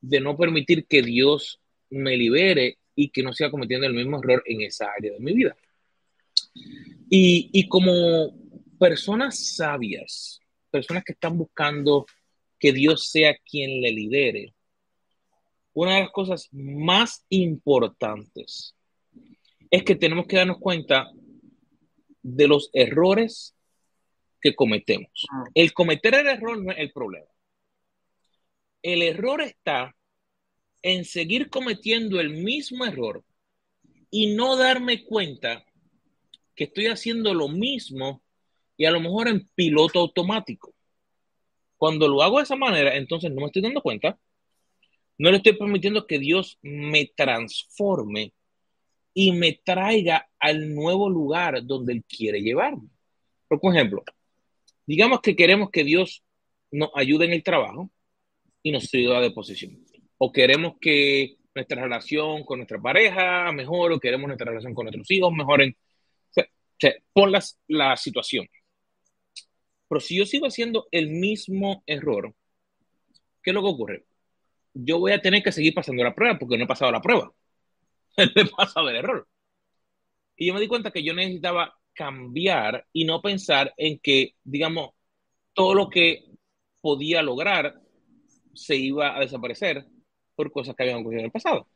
de 0.00 0.20
no 0.20 0.36
permitir 0.36 0.86
que 0.86 1.02
Dios 1.02 1.60
me 1.90 2.16
libere 2.16 2.78
y 2.94 3.10
que 3.10 3.22
no 3.22 3.32
siga 3.32 3.50
cometiendo 3.50 3.86
el 3.86 3.94
mismo 3.94 4.18
error 4.18 4.42
en 4.46 4.62
esa 4.62 4.86
área 4.96 5.12
de 5.12 5.20
mi 5.20 5.34
vida. 5.34 5.56
Y, 7.10 7.50
y 7.52 7.68
como 7.68 8.34
personas 8.78 9.38
sabias, 9.56 10.40
personas 10.70 11.04
que 11.04 11.12
están 11.12 11.36
buscando 11.36 12.06
que 12.58 12.72
Dios 12.72 13.08
sea 13.10 13.36
quien 13.38 13.80
le 13.80 13.90
lidere. 13.90 14.54
Una 15.72 15.96
de 15.96 16.00
las 16.02 16.10
cosas 16.10 16.48
más 16.52 17.24
importantes 17.30 18.74
es 19.70 19.82
que 19.82 19.96
tenemos 19.96 20.26
que 20.26 20.36
darnos 20.36 20.58
cuenta 20.58 21.10
de 22.22 22.48
los 22.48 22.70
errores 22.72 23.56
que 24.40 24.54
cometemos. 24.54 25.26
Ah. 25.32 25.44
El 25.54 25.72
cometer 25.72 26.14
el 26.14 26.26
error 26.26 26.62
no 26.62 26.72
es 26.72 26.78
el 26.78 26.92
problema. 26.92 27.26
El 28.82 29.02
error 29.02 29.42
está 29.42 29.94
en 30.82 31.04
seguir 31.04 31.50
cometiendo 31.50 32.20
el 32.20 32.30
mismo 32.30 32.84
error 32.86 33.24
y 34.10 34.34
no 34.34 34.56
darme 34.56 35.04
cuenta 35.04 35.64
que 36.54 36.64
estoy 36.64 36.86
haciendo 36.86 37.34
lo 37.34 37.48
mismo 37.48 38.22
y 38.76 38.86
a 38.86 38.90
lo 38.90 39.00
mejor 39.00 39.28
en 39.28 39.48
piloto 39.54 40.00
automático. 40.00 40.74
Cuando 41.76 42.08
lo 42.08 42.22
hago 42.22 42.38
de 42.38 42.44
esa 42.44 42.56
manera, 42.56 42.96
entonces 42.96 43.30
no 43.30 43.40
me 43.40 43.46
estoy 43.46 43.62
dando 43.62 43.82
cuenta, 43.82 44.18
no 45.18 45.30
le 45.30 45.36
estoy 45.36 45.54
permitiendo 45.54 46.06
que 46.06 46.18
Dios 46.18 46.58
me 46.62 47.12
transforme 47.14 48.32
y 49.12 49.32
me 49.32 49.60
traiga 49.64 50.28
al 50.38 50.74
nuevo 50.74 51.10
lugar 51.10 51.64
donde 51.64 51.92
Él 51.92 52.04
quiere 52.04 52.40
llevarme. 52.40 52.88
Por 53.48 53.60
ejemplo, 53.74 54.02
digamos 54.86 55.20
que 55.20 55.36
queremos 55.36 55.70
que 55.70 55.84
Dios 55.84 56.24
nos 56.70 56.90
ayude 56.94 57.26
en 57.26 57.32
el 57.32 57.42
trabajo 57.42 57.90
y 58.62 58.72
nos 58.72 58.84
suba 58.84 59.20
de 59.20 59.30
posición. 59.30 59.84
O 60.18 60.32
queremos 60.32 60.74
que 60.80 61.36
nuestra 61.54 61.82
relación 61.82 62.44
con 62.44 62.58
nuestra 62.58 62.80
pareja 62.80 63.50
mejore, 63.52 63.94
o 63.94 64.00
queremos 64.00 64.28
nuestra 64.28 64.50
relación 64.50 64.74
con 64.74 64.84
nuestros 64.84 65.10
hijos 65.10 65.32
mejoren. 65.32 65.76
O 66.30 66.32
sea, 66.78 66.94
pon 67.12 67.32
la 67.68 67.96
situación. 67.96 68.46
Pero 69.90 70.00
si 70.00 70.16
yo 70.16 70.24
sigo 70.24 70.46
haciendo 70.46 70.86
el 70.92 71.10
mismo 71.10 71.82
error, 71.84 72.32
¿qué 73.42 73.50
es 73.50 73.54
lo 73.54 73.60
que 73.60 73.68
ocurre? 73.68 74.04
Yo 74.72 75.00
voy 75.00 75.10
a 75.10 75.20
tener 75.20 75.42
que 75.42 75.50
seguir 75.50 75.74
pasando 75.74 76.04
la 76.04 76.14
prueba 76.14 76.38
porque 76.38 76.56
no 76.56 76.62
he 76.62 76.68
pasado 76.68 76.92
la 76.92 77.00
prueba. 77.00 77.32
he 78.16 78.44
pasado 78.46 78.88
el 78.88 78.96
error. 78.96 79.28
Y 80.36 80.46
yo 80.46 80.54
me 80.54 80.60
di 80.60 80.68
cuenta 80.68 80.92
que 80.92 81.02
yo 81.02 81.12
necesitaba 81.12 81.76
cambiar 82.00 82.86
y 82.94 83.04
no 83.04 83.20
pensar 83.20 83.74
en 83.76 83.98
que, 83.98 84.34
digamos, 84.42 84.92
todo 85.52 85.74
lo 85.74 85.90
que 85.90 86.24
podía 86.80 87.22
lograr 87.22 87.78
se 88.54 88.74
iba 88.74 89.14
a 89.14 89.20
desaparecer 89.20 89.84
por 90.34 90.50
cosas 90.50 90.74
que 90.74 90.82
habían 90.82 91.00
ocurrido 91.00 91.20
en 91.20 91.26
el 91.26 91.30
pasado. 91.30 91.68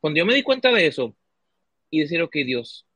Cuando 0.00 0.16
yo 0.16 0.24
me 0.24 0.34
di 0.34 0.42
cuenta 0.42 0.72
de 0.72 0.86
eso 0.86 1.14
y 1.90 2.00
decir, 2.00 2.22
ok, 2.22 2.34
Dios, 2.46 2.86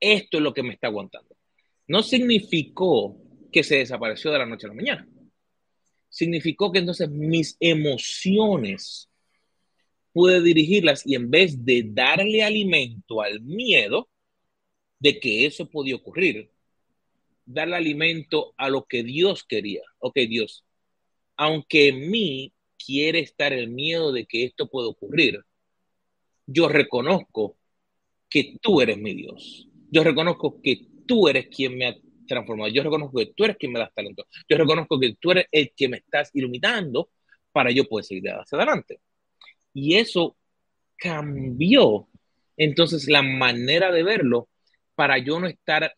esto 0.00 0.38
es 0.38 0.42
lo 0.42 0.52
que 0.52 0.64
me 0.64 0.74
está 0.74 0.88
aguantando. 0.88 1.36
No 1.86 2.02
significó 2.02 3.16
que 3.52 3.62
se 3.62 3.76
desapareció 3.76 4.32
de 4.32 4.38
la 4.40 4.46
noche 4.46 4.66
a 4.66 4.70
la 4.70 4.74
mañana. 4.74 5.08
Significó 6.08 6.72
que 6.72 6.80
entonces 6.80 7.08
mis 7.08 7.56
emociones 7.60 9.08
pude 10.12 10.42
dirigirlas 10.42 11.06
y 11.06 11.14
en 11.14 11.30
vez 11.30 11.64
de 11.64 11.84
darle 11.86 12.42
alimento 12.42 13.22
al 13.22 13.40
miedo 13.40 14.08
de 15.04 15.20
que 15.20 15.44
eso 15.44 15.68
podía 15.68 15.96
ocurrir, 15.96 16.50
darle 17.44 17.76
alimento 17.76 18.54
a 18.56 18.70
lo 18.70 18.86
que 18.86 19.02
Dios 19.02 19.44
quería. 19.44 19.82
Ok, 19.98 20.16
Dios, 20.30 20.64
aunque 21.36 21.88
en 21.88 22.10
mí 22.10 22.54
quiere 22.78 23.18
estar 23.18 23.52
el 23.52 23.68
miedo 23.68 24.12
de 24.12 24.24
que 24.24 24.44
esto 24.44 24.66
pueda 24.66 24.88
ocurrir, 24.88 25.44
yo 26.46 26.68
reconozco 26.68 27.58
que 28.30 28.56
tú 28.62 28.80
eres 28.80 28.96
mi 28.96 29.12
Dios. 29.12 29.68
Yo 29.90 30.02
reconozco 30.02 30.62
que 30.62 30.86
tú 31.06 31.28
eres 31.28 31.48
quien 31.54 31.76
me 31.76 31.86
ha 31.86 31.96
transformado. 32.26 32.70
Yo 32.70 32.82
reconozco 32.82 33.18
que 33.18 33.34
tú 33.36 33.44
eres 33.44 33.58
quien 33.58 33.72
me 33.72 33.80
das 33.80 33.92
talento. 33.92 34.26
Yo 34.48 34.56
reconozco 34.56 34.98
que 34.98 35.16
tú 35.20 35.32
eres 35.32 35.48
el 35.52 35.70
que 35.76 35.86
me 35.86 35.98
estás 35.98 36.30
iluminando 36.32 37.10
para 37.52 37.70
yo 37.70 37.84
poder 37.84 38.06
seguir 38.06 38.30
hacia 38.30 38.56
adelante. 38.56 39.00
Y 39.74 39.96
eso 39.96 40.34
cambió 40.96 42.08
entonces 42.56 43.06
la 43.06 43.20
manera 43.20 43.92
de 43.92 44.02
verlo 44.02 44.48
para 44.94 45.18
yo 45.18 45.38
no 45.40 45.46
estar 45.46 45.94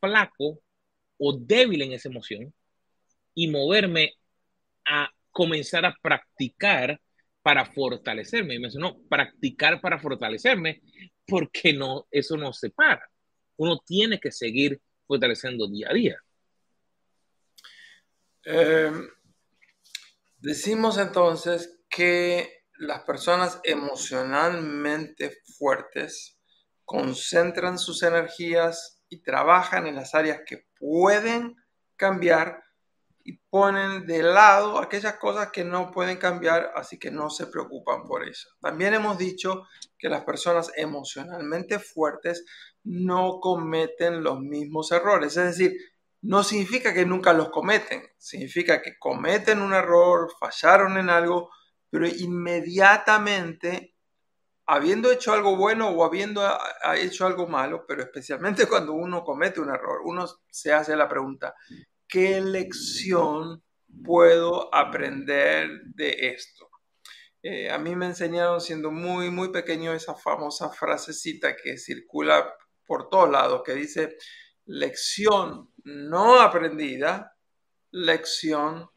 flaco 0.00 0.60
o 1.18 1.38
débil 1.38 1.82
en 1.82 1.92
esa 1.92 2.08
emoción 2.08 2.52
y 3.34 3.48
moverme 3.48 4.14
a 4.84 5.10
comenzar 5.30 5.84
a 5.84 5.96
practicar 6.02 7.00
para 7.42 7.64
fortalecerme. 7.64 8.54
Y 8.54 8.58
mencionó 8.58 9.00
practicar 9.08 9.80
para 9.80 9.98
fortalecerme 9.98 10.82
porque 11.26 11.72
no, 11.72 12.06
eso 12.10 12.36
no 12.36 12.52
se 12.52 12.70
para. 12.70 13.08
Uno 13.56 13.78
tiene 13.84 14.18
que 14.18 14.30
seguir 14.30 14.80
fortaleciendo 15.06 15.68
día 15.68 15.88
a 15.90 15.94
día. 15.94 16.16
Em, 18.44 19.08
decimos 20.38 20.98
entonces 20.98 21.80
que 21.88 22.64
las 22.78 23.02
personas 23.02 23.60
emocionalmente 23.62 25.38
fuertes 25.56 26.38
concentran 26.84 27.78
sus 27.78 28.02
energías 28.02 29.00
y 29.08 29.22
trabajan 29.22 29.86
en 29.86 29.96
las 29.96 30.14
áreas 30.14 30.40
que 30.46 30.66
pueden 30.78 31.56
cambiar 31.96 32.62
y 33.24 33.38
ponen 33.50 34.06
de 34.06 34.22
lado 34.22 34.78
aquellas 34.78 35.14
cosas 35.14 35.50
que 35.52 35.64
no 35.64 35.90
pueden 35.92 36.16
cambiar, 36.16 36.72
así 36.74 36.98
que 36.98 37.10
no 37.10 37.30
se 37.30 37.46
preocupan 37.46 38.04
por 38.04 38.26
eso. 38.26 38.48
También 38.60 38.94
hemos 38.94 39.18
dicho 39.18 39.66
que 39.98 40.08
las 40.08 40.24
personas 40.24 40.72
emocionalmente 40.76 41.78
fuertes 41.78 42.44
no 42.84 43.38
cometen 43.40 44.24
los 44.24 44.40
mismos 44.40 44.90
errores, 44.90 45.36
es 45.36 45.58
decir, 45.58 45.76
no 46.22 46.44
significa 46.44 46.94
que 46.94 47.04
nunca 47.04 47.32
los 47.32 47.50
cometen, 47.50 48.02
significa 48.16 48.80
que 48.80 48.98
cometen 48.98 49.60
un 49.60 49.74
error, 49.74 50.32
fallaron 50.38 50.96
en 50.96 51.10
algo, 51.10 51.50
pero 51.90 52.06
inmediatamente, 52.06 53.91
habiendo 54.72 55.12
hecho 55.12 55.34
algo 55.34 55.54
bueno 55.54 55.90
o 55.90 56.02
habiendo 56.02 56.42
hecho 56.96 57.26
algo 57.26 57.46
malo, 57.46 57.84
pero 57.86 58.02
especialmente 58.02 58.66
cuando 58.68 58.94
uno 58.94 59.22
comete 59.22 59.60
un 59.60 59.68
error, 59.68 60.00
uno 60.04 60.26
se 60.50 60.72
hace 60.72 60.96
la 60.96 61.08
pregunta, 61.08 61.54
¿qué 62.08 62.40
lección 62.40 63.62
puedo 64.02 64.74
aprender 64.74 65.68
de 65.94 66.16
esto? 66.34 66.70
Eh, 67.42 67.70
a 67.70 67.76
mí 67.76 67.94
me 67.94 68.06
enseñaron 68.06 68.62
siendo 68.62 68.90
muy, 68.90 69.30
muy 69.30 69.50
pequeño 69.50 69.92
esa 69.92 70.14
famosa 70.14 70.70
frasecita 70.70 71.54
que 71.54 71.76
circula 71.76 72.54
por 72.86 73.10
todos 73.10 73.30
lados, 73.30 73.62
que 73.66 73.74
dice, 73.74 74.16
lección 74.64 75.70
no 75.84 76.40
aprendida, 76.40 77.36
lección 77.90 78.88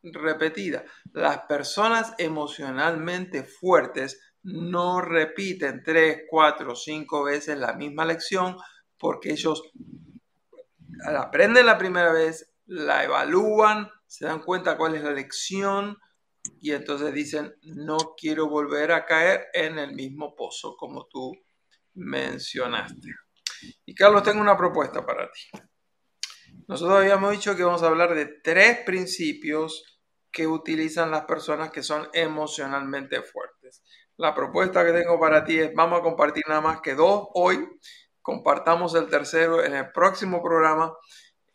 repetida. 0.00 0.84
Las 1.12 1.38
personas 1.46 2.14
emocionalmente 2.18 3.42
fuertes 3.42 4.20
no 4.44 5.00
repiten 5.00 5.82
tres, 5.82 6.22
cuatro, 6.28 6.76
cinco 6.76 7.24
veces 7.24 7.58
la 7.58 7.72
misma 7.72 8.04
lección 8.04 8.56
porque 8.98 9.32
ellos 9.32 9.62
aprenden 11.16 11.66
la 11.66 11.78
primera 11.78 12.12
vez, 12.12 12.54
la 12.66 13.04
evalúan, 13.04 13.90
se 14.06 14.26
dan 14.26 14.40
cuenta 14.40 14.76
cuál 14.76 14.94
es 14.94 15.02
la 15.02 15.10
lección 15.10 15.98
y 16.60 16.72
entonces 16.72 17.12
dicen, 17.12 17.54
no 17.62 17.96
quiero 18.16 18.48
volver 18.48 18.92
a 18.92 19.06
caer 19.06 19.46
en 19.54 19.78
el 19.78 19.94
mismo 19.94 20.34
pozo 20.36 20.76
como 20.76 21.06
tú 21.06 21.32
mencionaste. 21.94 23.08
Y 23.86 23.94
Carlos, 23.94 24.22
tengo 24.22 24.40
una 24.40 24.56
propuesta 24.56 25.04
para 25.04 25.30
ti. 25.30 25.40
Nosotros 26.68 26.98
habíamos 26.98 27.32
dicho 27.32 27.56
que 27.56 27.64
vamos 27.64 27.82
a 27.82 27.88
hablar 27.88 28.14
de 28.14 28.26
tres 28.26 28.80
principios 28.84 30.00
que 30.30 30.46
utilizan 30.46 31.10
las 31.10 31.24
personas 31.24 31.70
que 31.70 31.82
son 31.82 32.08
emocionalmente 32.12 33.22
fuertes. 33.22 33.53
La 34.16 34.34
propuesta 34.34 34.84
que 34.84 34.92
tengo 34.92 35.18
para 35.18 35.44
ti 35.44 35.58
es, 35.58 35.74
vamos 35.74 36.00
a 36.00 36.02
compartir 36.02 36.44
nada 36.48 36.60
más 36.60 36.80
que 36.80 36.94
dos 36.94 37.28
hoy, 37.34 37.68
compartamos 38.22 38.94
el 38.94 39.08
tercero 39.08 39.64
en 39.64 39.74
el 39.74 39.90
próximo 39.90 40.42
programa 40.42 40.94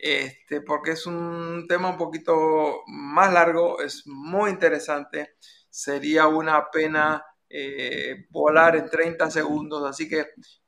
este, 0.02 0.62
porque 0.62 0.92
es 0.92 1.06
un 1.06 1.66
tema 1.68 1.90
un 1.90 1.98
poquito 1.98 2.82
más 2.86 3.32
largo, 3.32 3.82
es 3.82 4.06
muy 4.06 4.50
interesante. 4.50 5.34
Sería 5.68 6.26
una 6.26 6.70
pena 6.70 7.22
eh, 7.48 8.24
volar 8.30 8.76
en 8.76 8.88
30 8.88 9.30
segundos, 9.30 9.84
así 9.84 10.08
que, 10.08 10.24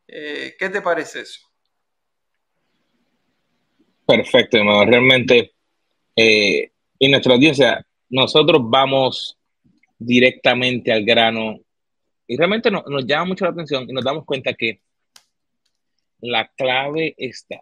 eh, 0.06 0.54
¿qué 0.58 0.68
te 0.68 0.82
parece 0.82 1.20
eso? 1.20 1.40
Perfecto, 4.06 4.58
hermano. 4.58 4.84
Realmente, 4.84 5.54
eh, 6.14 6.70
en 6.98 7.10
nuestra 7.10 7.32
audiencia, 7.32 7.86
nosotros 8.10 8.60
vamos 8.64 9.38
directamente 9.98 10.92
al 10.92 11.04
grano 11.04 11.58
y 12.32 12.36
realmente 12.38 12.70
nos 12.70 13.04
llama 13.04 13.26
mucho 13.26 13.44
la 13.44 13.50
atención 13.50 13.84
y 13.86 13.92
nos 13.92 14.02
damos 14.02 14.24
cuenta 14.24 14.54
que 14.54 14.80
la 16.20 16.50
clave 16.56 17.14
está 17.18 17.60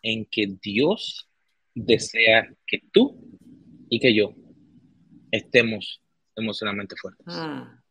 en 0.00 0.24
que 0.24 0.56
Dios 0.62 1.28
desea 1.74 2.50
que 2.66 2.80
tú 2.90 3.38
y 3.90 4.00
que 4.00 4.14
yo 4.14 4.32
estemos 5.30 6.00
emocionalmente 6.34 6.96
fuertes. 6.96 7.26
Mm. 7.26 7.82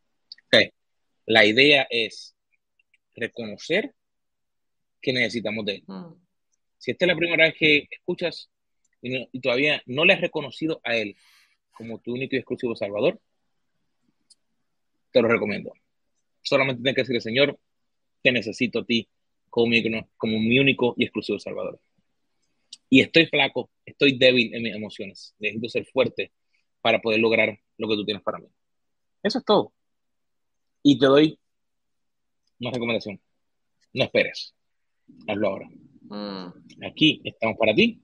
La 1.27 1.45
idea 1.45 1.85
es 1.91 2.35
reconocer 3.15 3.93
que 4.99 5.13
necesitamos 5.13 5.63
de 5.63 5.75
Él. 5.75 5.83
Mm. 5.85 6.15
Si 6.79 6.89
esta 6.89 7.05
es 7.05 7.07
la 7.07 7.15
primera 7.15 7.45
vez 7.45 7.53
que 7.55 7.87
escuchas 7.91 8.49
y, 8.99 9.39
todavía 9.41 9.79
no 9.85 10.05
le 10.05 10.13
has 10.13 10.21
reconocido 10.21 10.81
a 10.83 10.97
Él 10.97 11.15
como 11.71 11.99
tu 11.99 12.13
único 12.13 12.35
y 12.35 12.39
exclusivo 12.39 12.75
Salvador, 12.75 13.21
te 15.13 15.21
lo 15.21 15.29
recomiendo. 15.29 15.71
Solamente 16.41 16.81
tienes 16.81 16.95
que 16.95 17.01
decirle, 17.03 17.21
Señor, 17.21 17.57
que 18.21 18.31
necesito 18.33 18.79
a 18.79 18.85
ti 18.85 19.07
como 19.49 19.71
como 20.17 20.39
mi 20.39 20.59
único 20.59 20.95
y 20.97 21.03
exclusivo 21.05 21.39
Salvador 21.39 21.79
y 22.93 23.01
estoy 23.01 23.25
flaco, 23.25 23.71
estoy 23.83 24.19
débil 24.19 24.53
en 24.53 24.61
mis 24.61 24.75
emociones, 24.75 25.33
necesito 25.39 25.67
ser 25.67 25.85
fuerte 25.87 26.31
para 26.79 27.01
poder 27.01 27.19
lograr 27.21 27.57
lo 27.79 27.87
que 27.87 27.95
tú 27.95 28.05
tienes 28.05 28.21
para 28.21 28.37
mí. 28.37 28.45
Eso 29.23 29.39
es 29.39 29.45
todo. 29.45 29.73
Y 30.83 30.99
te 30.99 31.07
doy 31.07 31.39
una 32.59 32.69
recomendación. 32.69 33.19
No 33.93 34.03
esperes. 34.03 34.53
Hazlo 35.27 35.47
ahora. 35.47 35.69
Mm. 36.01 36.85
Aquí 36.85 37.19
estamos 37.23 37.57
para 37.57 37.73
ti. 37.73 37.99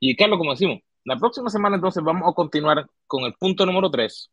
Y 0.00 0.16
Carlos, 0.16 0.38
como 0.38 0.50
decimos, 0.50 0.80
la 1.04 1.16
próxima 1.16 1.48
semana 1.48 1.76
entonces 1.76 2.02
vamos 2.02 2.28
a 2.28 2.34
continuar 2.34 2.84
con 3.06 3.22
el 3.26 3.34
punto 3.34 3.64
número 3.64 3.92
3 3.92 4.28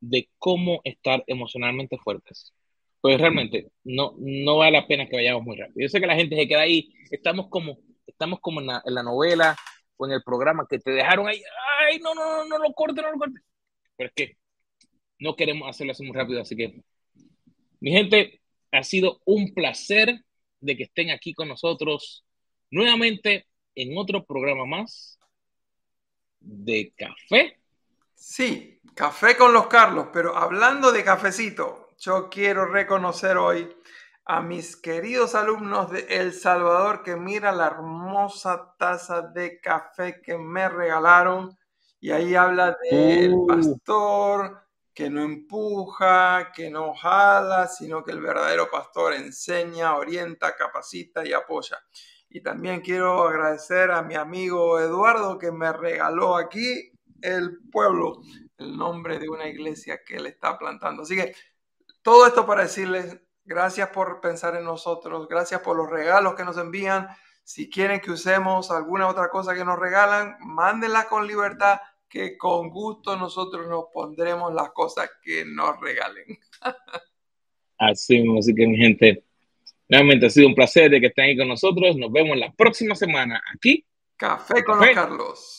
de 0.00 0.28
cómo 0.38 0.80
estar 0.84 1.24
emocionalmente 1.26 1.98
fuertes. 1.98 2.52
Pues 3.00 3.18
realmente 3.20 3.70
no, 3.84 4.14
no 4.18 4.58
vale 4.58 4.72
la 4.72 4.86
pena 4.86 5.08
que 5.08 5.16
vayamos 5.16 5.44
muy 5.44 5.56
rápido. 5.56 5.80
Yo 5.80 5.88
sé 5.88 6.00
que 6.00 6.06
la 6.06 6.16
gente 6.16 6.36
se 6.36 6.48
queda 6.48 6.62
ahí, 6.62 6.92
estamos 7.10 7.48
como 7.48 7.78
estamos 8.08 8.40
como 8.40 8.60
en 8.60 8.66
la, 8.66 9.02
novela 9.02 9.56
fue 9.96 10.08
en 10.08 10.14
el 10.14 10.22
programa 10.22 10.66
que 10.68 10.78
te 10.78 10.90
dejaron 10.90 11.28
ahí, 11.28 11.40
ay, 11.80 12.00
no, 12.00 12.14
no, 12.14 12.38
no, 12.38 12.44
no 12.48 12.58
lo 12.58 12.72
corte, 12.72 13.00
no 13.00 13.12
lo 13.12 13.18
corte. 13.18 13.40
Pero 13.96 14.08
es 14.08 14.14
que 14.14 14.36
no 15.20 15.36
queremos 15.36 15.68
hacerlo 15.68 15.92
así 15.92 16.04
muy 16.04 16.16
rápido, 16.16 16.40
así 16.40 16.56
que, 16.56 16.82
mi 17.80 17.92
gente, 17.92 18.40
ha 18.72 18.82
sido 18.82 19.20
un 19.24 19.54
placer 19.54 20.20
de 20.60 20.76
que 20.76 20.84
estén 20.84 21.10
aquí 21.10 21.32
con 21.32 21.48
nosotros 21.48 22.24
nuevamente 22.70 23.46
en 23.74 23.96
otro 23.96 24.24
programa 24.24 24.66
más 24.66 25.18
de 26.40 26.92
café. 26.96 27.57
Sí, 28.20 28.82
café 28.96 29.36
con 29.36 29.52
los 29.52 29.68
Carlos, 29.68 30.08
pero 30.12 30.36
hablando 30.36 30.90
de 30.90 31.04
cafecito, 31.04 31.90
yo 31.98 32.28
quiero 32.28 32.66
reconocer 32.66 33.36
hoy 33.36 33.72
a 34.24 34.42
mis 34.42 34.74
queridos 34.76 35.36
alumnos 35.36 35.92
de 35.92 36.00
El 36.00 36.32
Salvador 36.32 37.04
que 37.04 37.14
mira 37.14 37.52
la 37.52 37.68
hermosa 37.68 38.74
taza 38.76 39.22
de 39.22 39.60
café 39.60 40.20
que 40.20 40.36
me 40.36 40.68
regalaron 40.68 41.56
y 42.00 42.10
ahí 42.10 42.34
habla 42.34 42.76
del 42.90 43.34
uh. 43.34 43.46
pastor 43.46 44.64
que 44.92 45.08
no 45.08 45.22
empuja, 45.22 46.50
que 46.52 46.70
no 46.70 46.94
jala, 46.94 47.68
sino 47.68 48.02
que 48.02 48.10
el 48.10 48.20
verdadero 48.20 48.68
pastor 48.68 49.14
enseña, 49.14 49.94
orienta, 49.94 50.56
capacita 50.56 51.24
y 51.24 51.32
apoya. 51.32 51.78
Y 52.28 52.42
también 52.42 52.80
quiero 52.80 53.28
agradecer 53.28 53.92
a 53.92 54.02
mi 54.02 54.16
amigo 54.16 54.80
Eduardo 54.80 55.38
que 55.38 55.52
me 55.52 55.72
regaló 55.72 56.36
aquí 56.36 56.97
el 57.22 57.58
pueblo, 57.70 58.22
el 58.58 58.76
nombre 58.76 59.18
de 59.18 59.28
una 59.28 59.48
iglesia 59.48 60.00
que 60.04 60.16
él 60.16 60.26
está 60.26 60.58
plantando. 60.58 61.02
Así 61.02 61.16
que 61.16 61.34
todo 62.02 62.26
esto 62.26 62.46
para 62.46 62.62
decirles 62.62 63.18
gracias 63.44 63.90
por 63.90 64.20
pensar 64.20 64.56
en 64.56 64.64
nosotros, 64.64 65.28
gracias 65.28 65.60
por 65.60 65.76
los 65.76 65.88
regalos 65.88 66.34
que 66.34 66.44
nos 66.44 66.58
envían. 66.58 67.08
Si 67.44 67.70
quieren 67.70 68.00
que 68.00 68.10
usemos 68.10 68.70
alguna 68.70 69.08
otra 69.08 69.30
cosa 69.30 69.54
que 69.54 69.64
nos 69.64 69.78
regalan, 69.78 70.36
mándenla 70.40 71.06
con 71.06 71.26
libertad, 71.26 71.78
que 72.08 72.36
con 72.36 72.70
gusto 72.70 73.16
nosotros 73.16 73.68
nos 73.68 73.86
pondremos 73.92 74.52
las 74.52 74.70
cosas 74.70 75.10
que 75.22 75.44
nos 75.46 75.80
regalen. 75.80 76.38
Así, 77.80 78.24
así 78.36 78.52
que 78.56 78.66
mi 78.66 78.76
gente, 78.76 79.24
Realmente 79.88 80.26
ha 80.26 80.30
sido 80.30 80.48
un 80.48 80.54
placer 80.54 80.90
de 80.90 81.00
que 81.00 81.06
estén 81.06 81.24
ahí 81.24 81.36
con 81.36 81.48
nosotros. 81.48 81.96
Nos 81.96 82.12
vemos 82.12 82.36
la 82.36 82.52
próxima 82.52 82.94
semana 82.94 83.42
aquí. 83.54 83.84
Café 84.16 84.62
con 84.62 84.78
los 84.78 84.88
Carlos. 84.90 85.57